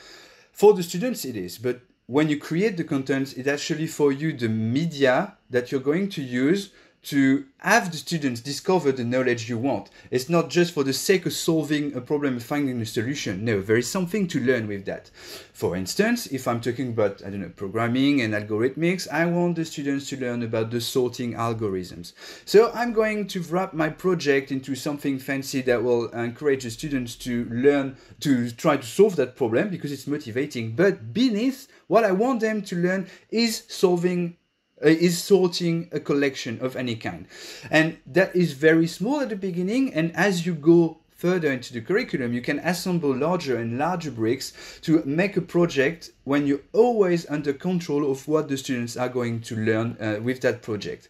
For 0.52 0.74
the 0.74 0.82
students 0.82 1.24
it 1.24 1.36
is 1.36 1.58
but 1.58 1.80
when 2.06 2.28
you 2.28 2.38
create 2.38 2.76
the 2.76 2.84
content 2.84 3.36
it's 3.36 3.48
actually 3.48 3.86
for 3.86 4.10
you 4.10 4.32
the 4.32 4.48
media 4.48 5.36
that 5.50 5.70
you're 5.70 5.80
going 5.80 6.08
to 6.10 6.22
use 6.22 6.70
to 7.02 7.44
have 7.58 7.90
the 7.90 7.96
students 7.96 8.40
discover 8.40 8.92
the 8.92 9.04
knowledge 9.04 9.48
you 9.48 9.58
want. 9.58 9.90
It's 10.10 10.28
not 10.28 10.50
just 10.50 10.72
for 10.72 10.84
the 10.84 10.92
sake 10.92 11.26
of 11.26 11.32
solving 11.32 11.94
a 11.96 12.00
problem 12.00 12.38
finding 12.38 12.80
a 12.80 12.86
solution. 12.86 13.44
No, 13.44 13.60
there 13.60 13.76
is 13.76 13.90
something 13.90 14.28
to 14.28 14.40
learn 14.40 14.68
with 14.68 14.84
that. 14.84 15.10
For 15.52 15.76
instance, 15.76 16.26
if 16.26 16.46
I'm 16.46 16.60
talking 16.60 16.90
about, 16.90 17.22
I 17.24 17.30
don't 17.30 17.40
know, 17.40 17.52
programming 17.54 18.20
and 18.20 18.34
algorithmics, 18.34 19.08
I 19.10 19.26
want 19.26 19.56
the 19.56 19.64
students 19.64 20.08
to 20.10 20.20
learn 20.20 20.42
about 20.42 20.70
the 20.70 20.80
sorting 20.80 21.34
algorithms. 21.34 22.12
So 22.44 22.70
I'm 22.72 22.92
going 22.92 23.26
to 23.28 23.40
wrap 23.42 23.74
my 23.74 23.88
project 23.88 24.52
into 24.52 24.74
something 24.74 25.18
fancy 25.18 25.60
that 25.62 25.82
will 25.82 26.08
encourage 26.10 26.62
the 26.62 26.70
students 26.70 27.16
to 27.16 27.46
learn, 27.50 27.96
to 28.20 28.50
try 28.52 28.76
to 28.76 28.86
solve 28.86 29.16
that 29.16 29.36
problem 29.36 29.70
because 29.70 29.90
it's 29.90 30.06
motivating. 30.06 30.76
But 30.76 31.12
beneath, 31.12 31.66
what 31.88 32.04
I 32.04 32.12
want 32.12 32.40
them 32.40 32.62
to 32.62 32.76
learn 32.76 33.08
is 33.30 33.64
solving 33.68 34.36
Uh, 34.84 34.88
is 34.88 35.22
sorting 35.22 35.88
a 35.92 36.00
collection 36.00 36.58
of 36.60 36.74
any 36.74 36.96
kind. 36.96 37.26
And 37.70 37.98
that 38.04 38.34
is 38.34 38.52
very 38.52 38.88
small 38.88 39.20
at 39.20 39.28
the 39.28 39.36
beginning. 39.36 39.94
And 39.94 40.14
as 40.16 40.44
you 40.44 40.54
go 40.54 40.98
further 41.10 41.52
into 41.52 41.72
the 41.72 41.80
curriculum, 41.80 42.32
you 42.32 42.40
can 42.40 42.58
assemble 42.58 43.14
larger 43.14 43.56
and 43.56 43.78
larger 43.78 44.10
bricks 44.10 44.52
to 44.82 45.00
make 45.04 45.36
a 45.36 45.40
project 45.40 46.10
when 46.24 46.46
you're 46.46 46.60
always 46.72 47.28
under 47.28 47.52
control 47.52 48.10
of 48.10 48.28
what 48.28 48.48
the 48.48 48.56
students 48.56 48.96
are 48.96 49.08
going 49.08 49.40
to 49.40 49.56
learn 49.56 49.96
uh, 50.00 50.20
with 50.22 50.40
that 50.40 50.62
project. 50.62 51.08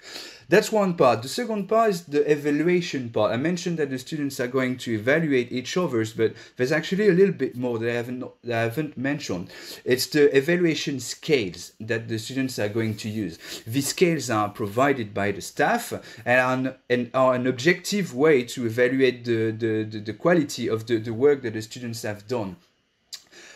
That's 0.48 0.70
one 0.70 0.94
part. 0.94 1.22
The 1.22 1.29
second 1.29 1.66
part 1.66 1.90
is 1.90 2.03
the 2.05 2.31
evaluation 2.31 3.09
part. 3.09 3.33
I 3.33 3.37
mentioned 3.37 3.79
that 3.79 3.88
the 3.88 3.98
students 3.98 4.38
are 4.38 4.48
going 4.48 4.77
to 4.79 4.92
evaluate 4.92 5.51
each 5.51 5.77
other's, 5.79 6.12
but 6.12 6.35
there's 6.57 6.72
actually 6.72 7.09
a 7.09 7.12
little 7.12 7.35
bit 7.35 7.57
more 7.57 7.79
that 7.79 7.88
I 7.88 7.94
haven't 7.94 8.25
that 8.44 8.59
I 8.59 8.62
haven't 8.64 8.98
mentioned. 8.98 9.51
It's 9.85 10.07
the 10.07 10.35
evaluation 10.37 11.01
scales 11.01 11.72
that 11.81 12.09
the 12.09 12.18
students 12.18 12.59
are 12.59 12.68
going 12.68 12.96
to 12.98 13.09
use. 13.09 13.38
These 13.66 13.88
scales 13.88 14.29
are 14.29 14.51
provided 14.51 15.14
by 15.14 15.33
the 15.33 15.40
staff 15.40 15.92
and 16.27 16.68
are, 16.68 16.77
and 16.90 17.11
are 17.14 17.35
an 17.35 17.46
objective 17.46 18.14
way 18.14 18.42
to 18.44 18.66
evaluate 18.66 19.25
the, 19.25 19.53
the, 19.53 19.85
the, 19.85 20.01
the 20.01 20.12
quality 20.12 20.68
of 20.68 20.87
the, 20.87 20.98
the 20.98 21.14
work 21.14 21.40
that 21.42 21.55
the 21.55 21.62
students 21.62 22.03
have 22.03 22.27
done. 22.29 22.57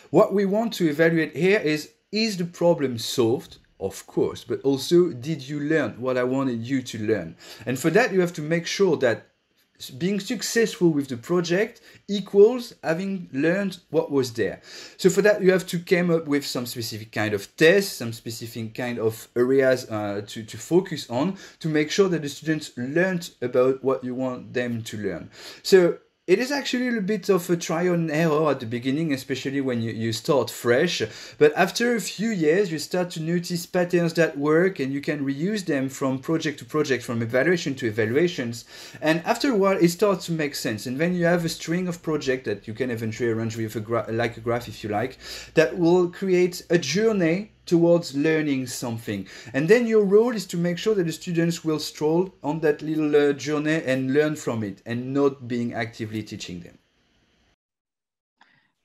What 0.09 0.33
we 0.33 0.45
want 0.45 0.73
to 0.73 0.89
evaluate 0.89 1.35
here 1.35 1.59
is 1.59 1.91
is 2.11 2.37
the 2.37 2.45
problem 2.45 2.97
solved? 2.97 3.57
of 3.79 4.07
course, 4.07 4.43
but 4.43 4.59
also 4.61 5.09
did 5.09 5.47
you 5.47 5.59
learn 5.59 6.01
what 6.01 6.17
I 6.17 6.23
wanted 6.23 6.65
you 6.65 6.81
to 6.81 6.97
learn? 6.97 7.35
And 7.65 7.77
for 7.77 7.91
that, 7.91 8.11
you 8.11 8.21
have 8.21 8.33
to 8.33 8.41
make 8.41 8.65
sure 8.65 8.97
that 8.97 9.27
being 9.97 10.19
successful 10.19 10.89
with 10.89 11.07
the 11.07 11.17
project 11.17 11.81
equals 12.07 12.73
having 12.83 13.29
learned 13.31 13.77
what 13.91 14.11
was 14.11 14.33
there. 14.33 14.61
So 14.97 15.09
for 15.09 15.21
that, 15.21 15.43
you 15.43 15.51
have 15.51 15.67
to 15.67 15.79
come 15.79 16.09
up 16.09 16.25
with 16.25 16.45
some 16.45 16.65
specific 16.65 17.11
kind 17.11 17.33
of 17.33 17.55
tests, 17.57 17.93
some 17.93 18.11
specific 18.11 18.73
kind 18.73 18.97
of 18.97 19.27
areas 19.35 19.89
uh, 19.89 20.23
to, 20.27 20.43
to 20.43 20.57
focus 20.57 21.07
on 21.09 21.37
to 21.59 21.69
make 21.69 21.91
sure 21.91 22.09
that 22.09 22.23
the 22.23 22.29
students 22.29 22.71
learned 22.75 23.29
about 23.41 23.83
what 23.83 24.03
you 24.03 24.15
want 24.15 24.53
them 24.53 24.81
to 24.83 24.97
learn. 24.97 25.29
So 25.61 25.99
it 26.27 26.39
is 26.39 26.51
actually 26.51 26.87
a 26.87 26.89
little 26.89 27.01
bit 27.03 27.29
of 27.29 27.49
a 27.49 27.55
trial 27.55 27.93
and 27.93 28.11
error 28.11 28.51
at 28.51 28.59
the 28.59 28.65
beginning, 28.65 29.13
especially 29.13 29.61
when 29.61 29.81
you, 29.81 29.91
you 29.91 30.11
start 30.11 30.51
fresh. 30.51 31.01
But 31.37 31.53
after 31.55 31.95
a 31.95 32.01
few 32.01 32.29
years, 32.29 32.69
you 32.69 32.79
start 32.79 33.11
to 33.11 33.21
notice 33.21 33.65
patterns 33.65 34.13
that 34.15 34.37
work 34.37 34.79
and 34.79 34.91
you 34.91 34.99
can 34.99 35.25
reuse 35.25 35.65
them 35.65 35.87
from 35.87 36.19
project 36.19 36.59
to 36.59 36.65
project, 36.65 37.05
from 37.05 37.21
evaluation 37.21 37.75
to 37.75 37.87
evaluations. 37.87 38.65
And 39.01 39.21
after 39.25 39.51
a 39.51 39.55
while, 39.55 39.77
it 39.77 39.87
starts 39.87 40.25
to 40.25 40.33
make 40.33 40.55
sense. 40.55 40.85
And 40.85 40.99
then 40.99 41.13
you 41.13 41.23
have 41.23 41.45
a 41.45 41.49
string 41.49 41.87
of 41.87 42.03
projects 42.03 42.43
that 42.43 42.67
you 42.67 42.73
can 42.73 42.91
eventually 42.91 43.29
arrange 43.29 43.55
with 43.55 43.77
a 43.77 44.11
like 44.11 44.35
a 44.35 44.41
graph 44.41 44.67
if 44.67 44.83
you 44.83 44.89
like, 44.89 45.17
that 45.53 45.77
will 45.77 46.09
create 46.09 46.61
a 46.69 46.77
journey 46.77 47.51
towards 47.67 48.15
learning 48.15 48.67
something. 48.67 49.27
And 49.53 49.67
then 49.67 49.85
your 49.87 50.03
role 50.03 50.35
is 50.35 50.45
to 50.47 50.57
make 50.57 50.77
sure 50.77 50.95
that 50.95 51.05
the 51.05 51.11
students 51.11 51.63
will 51.63 51.79
stroll 51.79 52.33
on 52.41 52.59
that 52.61 52.81
little 52.81 53.15
uh, 53.15 53.33
journey 53.33 53.83
and 53.85 54.13
learn 54.13 54.35
from 54.35 54.63
it 54.63 54.81
and 54.85 55.13
not 55.13 55.47
being 55.47 55.73
actively 55.73 56.23
teaching 56.23 56.61
them. 56.61 56.77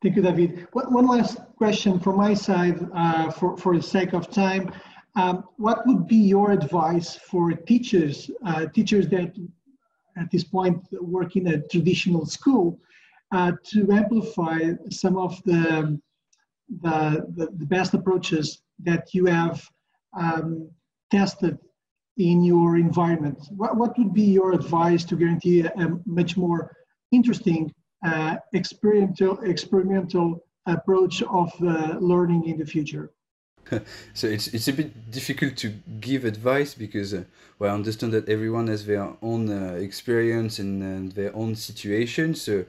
Thank 0.02 0.16
you, 0.16 0.22
David. 0.22 0.66
One 0.72 1.06
last 1.06 1.38
question 1.56 2.00
from 2.00 2.16
my 2.16 2.34
side 2.34 2.84
uh, 2.92 3.30
for, 3.30 3.56
for 3.56 3.76
the 3.76 3.82
sake 3.82 4.14
of 4.14 4.28
time. 4.30 4.72
Um, 5.14 5.44
what 5.58 5.86
would 5.86 6.08
be 6.08 6.16
your 6.16 6.50
advice 6.50 7.14
for 7.14 7.52
teachers, 7.52 8.30
uh, 8.44 8.66
teachers 8.66 9.06
that 9.08 9.32
at 10.16 10.30
this 10.30 10.42
point 10.42 10.84
work 11.00 11.36
in 11.36 11.46
a 11.48 11.60
traditional 11.68 12.26
school, 12.26 12.80
uh, 13.30 13.52
to 13.64 13.90
amplify 13.92 14.72
some 14.90 15.16
of 15.16 15.40
the, 15.44 16.00
the, 16.80 17.26
the, 17.36 17.48
the 17.56 17.66
best 17.66 17.94
approaches 17.94 18.62
that 18.82 19.12
you 19.12 19.26
have 19.26 19.62
um, 20.18 20.70
tested 21.10 21.58
in 22.16 22.42
your 22.42 22.76
environment? 22.76 23.38
What, 23.56 23.76
what 23.76 23.98
would 23.98 24.12
be 24.12 24.24
your 24.24 24.52
advice 24.52 25.04
to 25.04 25.16
guarantee 25.16 25.60
a, 25.60 25.72
a 25.76 25.98
much 26.06 26.36
more 26.36 26.74
interesting 27.10 27.72
uh, 28.04 28.36
experimental, 28.52 29.40
experimental 29.40 30.44
approach 30.66 31.22
of 31.22 31.52
uh, 31.62 31.96
learning 32.00 32.46
in 32.46 32.58
the 32.58 32.66
future? 32.66 33.12
so 34.14 34.26
it's 34.26 34.48
it's 34.48 34.68
a 34.68 34.72
bit 34.72 35.10
difficult 35.10 35.56
to 35.56 35.68
give 36.00 36.24
advice 36.24 36.74
because 36.74 37.14
uh, 37.14 37.22
well 37.58 37.70
I 37.70 37.74
understand 37.74 38.12
that 38.12 38.28
everyone 38.28 38.66
has 38.66 38.86
their 38.86 39.12
own 39.22 39.48
uh, 39.50 39.74
experience 39.74 40.58
and, 40.58 40.82
and, 40.82 41.12
their 41.12 41.34
own 41.34 41.54
situation. 41.54 42.34
So 42.34 42.64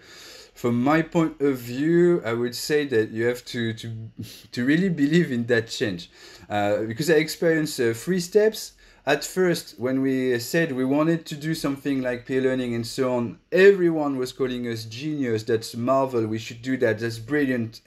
from 0.53 0.83
my 0.83 1.01
point 1.01 1.41
of 1.41 1.57
view, 1.57 2.21
I 2.23 2.33
would 2.33 2.55
say 2.55 2.85
that 2.85 3.09
you 3.11 3.25
have 3.25 3.43
to 3.45 3.73
to 3.73 3.91
to 4.51 4.65
really 4.65 4.89
believe 4.89 5.31
in 5.31 5.45
that 5.47 5.67
change, 5.67 6.09
uh, 6.49 6.83
because 6.83 7.09
I 7.09 7.15
experienced 7.15 7.79
uh, 7.79 7.93
three 7.93 8.19
steps. 8.19 8.73
At 9.05 9.25
first, 9.25 9.77
when 9.77 10.01
we 10.01 10.39
said 10.39 10.71
we 10.71 10.85
wanted 10.85 11.25
to 11.25 11.35
do 11.35 11.53
something 11.53 12.01
like 12.01 12.25
peer 12.25 12.41
learning 12.41 12.73
and 12.73 12.87
so 12.87 13.13
on, 13.13 13.39
everyone 13.51 14.17
was 14.17 14.31
calling 14.31 14.65
us 14.65 14.85
genius. 14.85 15.43
That's 15.43 15.75
marvel. 15.75 16.25
We 16.25 16.39
should 16.39 16.61
do 16.61 16.77
that. 16.77 16.99
That's 16.99 17.19
brilliant. 17.19 17.81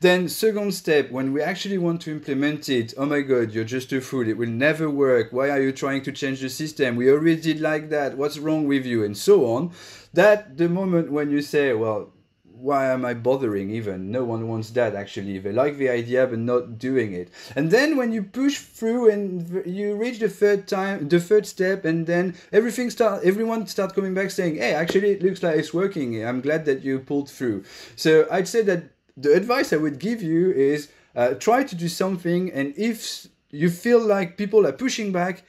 Then 0.00 0.28
second 0.28 0.72
step, 0.72 1.10
when 1.10 1.32
we 1.32 1.40
actually 1.40 1.78
want 1.78 2.02
to 2.02 2.10
implement 2.10 2.68
it, 2.68 2.92
oh 2.98 3.06
my 3.06 3.22
god, 3.22 3.52
you're 3.52 3.64
just 3.64 3.92
a 3.92 4.00
fool. 4.00 4.28
It 4.28 4.36
will 4.36 4.48
never 4.48 4.90
work. 4.90 5.32
Why 5.32 5.48
are 5.50 5.62
you 5.62 5.72
trying 5.72 6.02
to 6.02 6.12
change 6.12 6.40
the 6.40 6.50
system? 6.50 6.96
We 6.96 7.10
already 7.10 7.40
did 7.40 7.60
like 7.60 7.88
that. 7.90 8.18
What's 8.18 8.38
wrong 8.38 8.66
with 8.68 8.84
you? 8.84 9.04
And 9.04 9.16
so 9.16 9.46
on. 9.46 9.72
That 10.12 10.58
the 10.58 10.68
moment 10.68 11.10
when 11.10 11.30
you 11.30 11.40
say, 11.40 11.72
well, 11.72 12.12
why 12.58 12.90
am 12.90 13.04
I 13.04 13.14
bothering 13.14 13.70
even? 13.70 14.10
No 14.10 14.24
one 14.24 14.48
wants 14.48 14.70
that 14.70 14.94
actually. 14.94 15.38
They 15.38 15.52
like 15.52 15.76
the 15.76 15.90
idea 15.90 16.26
but 16.26 16.38
not 16.38 16.78
doing 16.78 17.12
it. 17.12 17.30
And 17.54 17.70
then 17.70 17.96
when 17.96 18.12
you 18.12 18.22
push 18.22 18.58
through 18.58 19.10
and 19.10 19.62
you 19.66 19.94
reach 19.94 20.18
the 20.18 20.28
third 20.28 20.66
time, 20.66 21.08
the 21.08 21.20
third 21.20 21.46
step, 21.46 21.84
and 21.84 22.06
then 22.06 22.34
everything 22.52 22.90
start, 22.90 23.24
everyone 23.24 23.66
start 23.66 23.94
coming 23.94 24.14
back 24.14 24.30
saying, 24.30 24.56
"Hey, 24.56 24.72
actually, 24.72 25.10
it 25.12 25.22
looks 25.22 25.42
like 25.42 25.56
it's 25.56 25.74
working. 25.74 26.24
I'm 26.24 26.40
glad 26.40 26.64
that 26.64 26.82
you 26.82 26.98
pulled 26.98 27.28
through." 27.28 27.64
So 27.94 28.26
I'd 28.30 28.48
say 28.48 28.62
that 28.62 28.84
the 29.16 29.34
advice 29.34 29.72
I 29.72 29.76
would 29.76 29.98
give 29.98 30.22
you 30.22 30.50
is 30.52 30.90
uh, 31.14 31.34
try 31.34 31.64
to 31.64 31.74
do 31.74 31.88
something, 31.88 32.52
and 32.52 32.74
if 32.76 33.26
you 33.50 33.70
feel 33.70 34.00
like 34.00 34.36
people 34.36 34.66
are 34.66 34.72
pushing 34.72 35.12
back, 35.12 35.42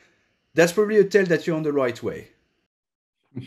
that's 0.54 0.72
probably 0.72 0.98
a 0.98 1.04
tell 1.04 1.26
that 1.26 1.46
you're 1.46 1.58
on 1.58 1.64
the 1.64 1.74
right 1.74 2.02
way. 2.02 2.30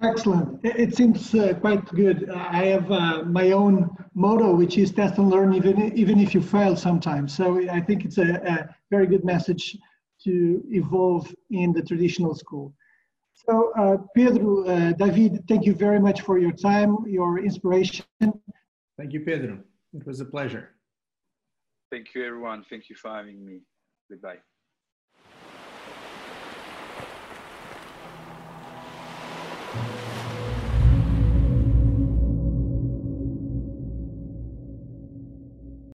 Excellent. 0.00 0.60
It 0.64 0.94
seems 0.94 1.34
uh, 1.34 1.54
quite 1.54 1.84
good. 1.86 2.30
I 2.30 2.66
have 2.66 2.92
uh, 2.92 3.24
my 3.24 3.50
own 3.50 3.90
motto, 4.14 4.54
which 4.54 4.78
is 4.78 4.92
test 4.92 5.18
and 5.18 5.28
learn, 5.28 5.54
even 5.54 5.92
even 5.98 6.20
if 6.20 6.34
you 6.34 6.40
fail 6.40 6.76
sometimes. 6.76 7.36
So 7.36 7.58
I 7.68 7.80
think 7.80 8.04
it's 8.04 8.18
a, 8.18 8.34
a 8.46 8.74
very 8.90 9.08
good 9.08 9.24
message 9.24 9.76
to 10.22 10.62
evolve 10.70 11.34
in 11.50 11.72
the 11.72 11.82
traditional 11.82 12.36
school. 12.36 12.72
So, 13.46 13.72
uh, 13.78 13.96
Pedro, 14.14 14.64
uh, 14.64 14.92
David, 14.92 15.44
thank 15.48 15.64
you 15.64 15.74
very 15.74 16.00
much 16.00 16.22
for 16.22 16.38
your 16.38 16.52
time, 16.52 16.96
your 17.06 17.38
inspiration. 17.38 18.04
Thank 18.98 19.12
you, 19.12 19.20
Pedro. 19.20 19.60
It 19.94 20.04
was 20.06 20.20
a 20.20 20.24
pleasure. 20.24 20.70
Thank 21.90 22.14
you, 22.14 22.26
everyone. 22.26 22.64
Thank 22.68 22.90
you 22.90 22.96
for 22.96 23.10
having 23.10 23.44
me. 23.44 23.60
Goodbye. 24.10 24.38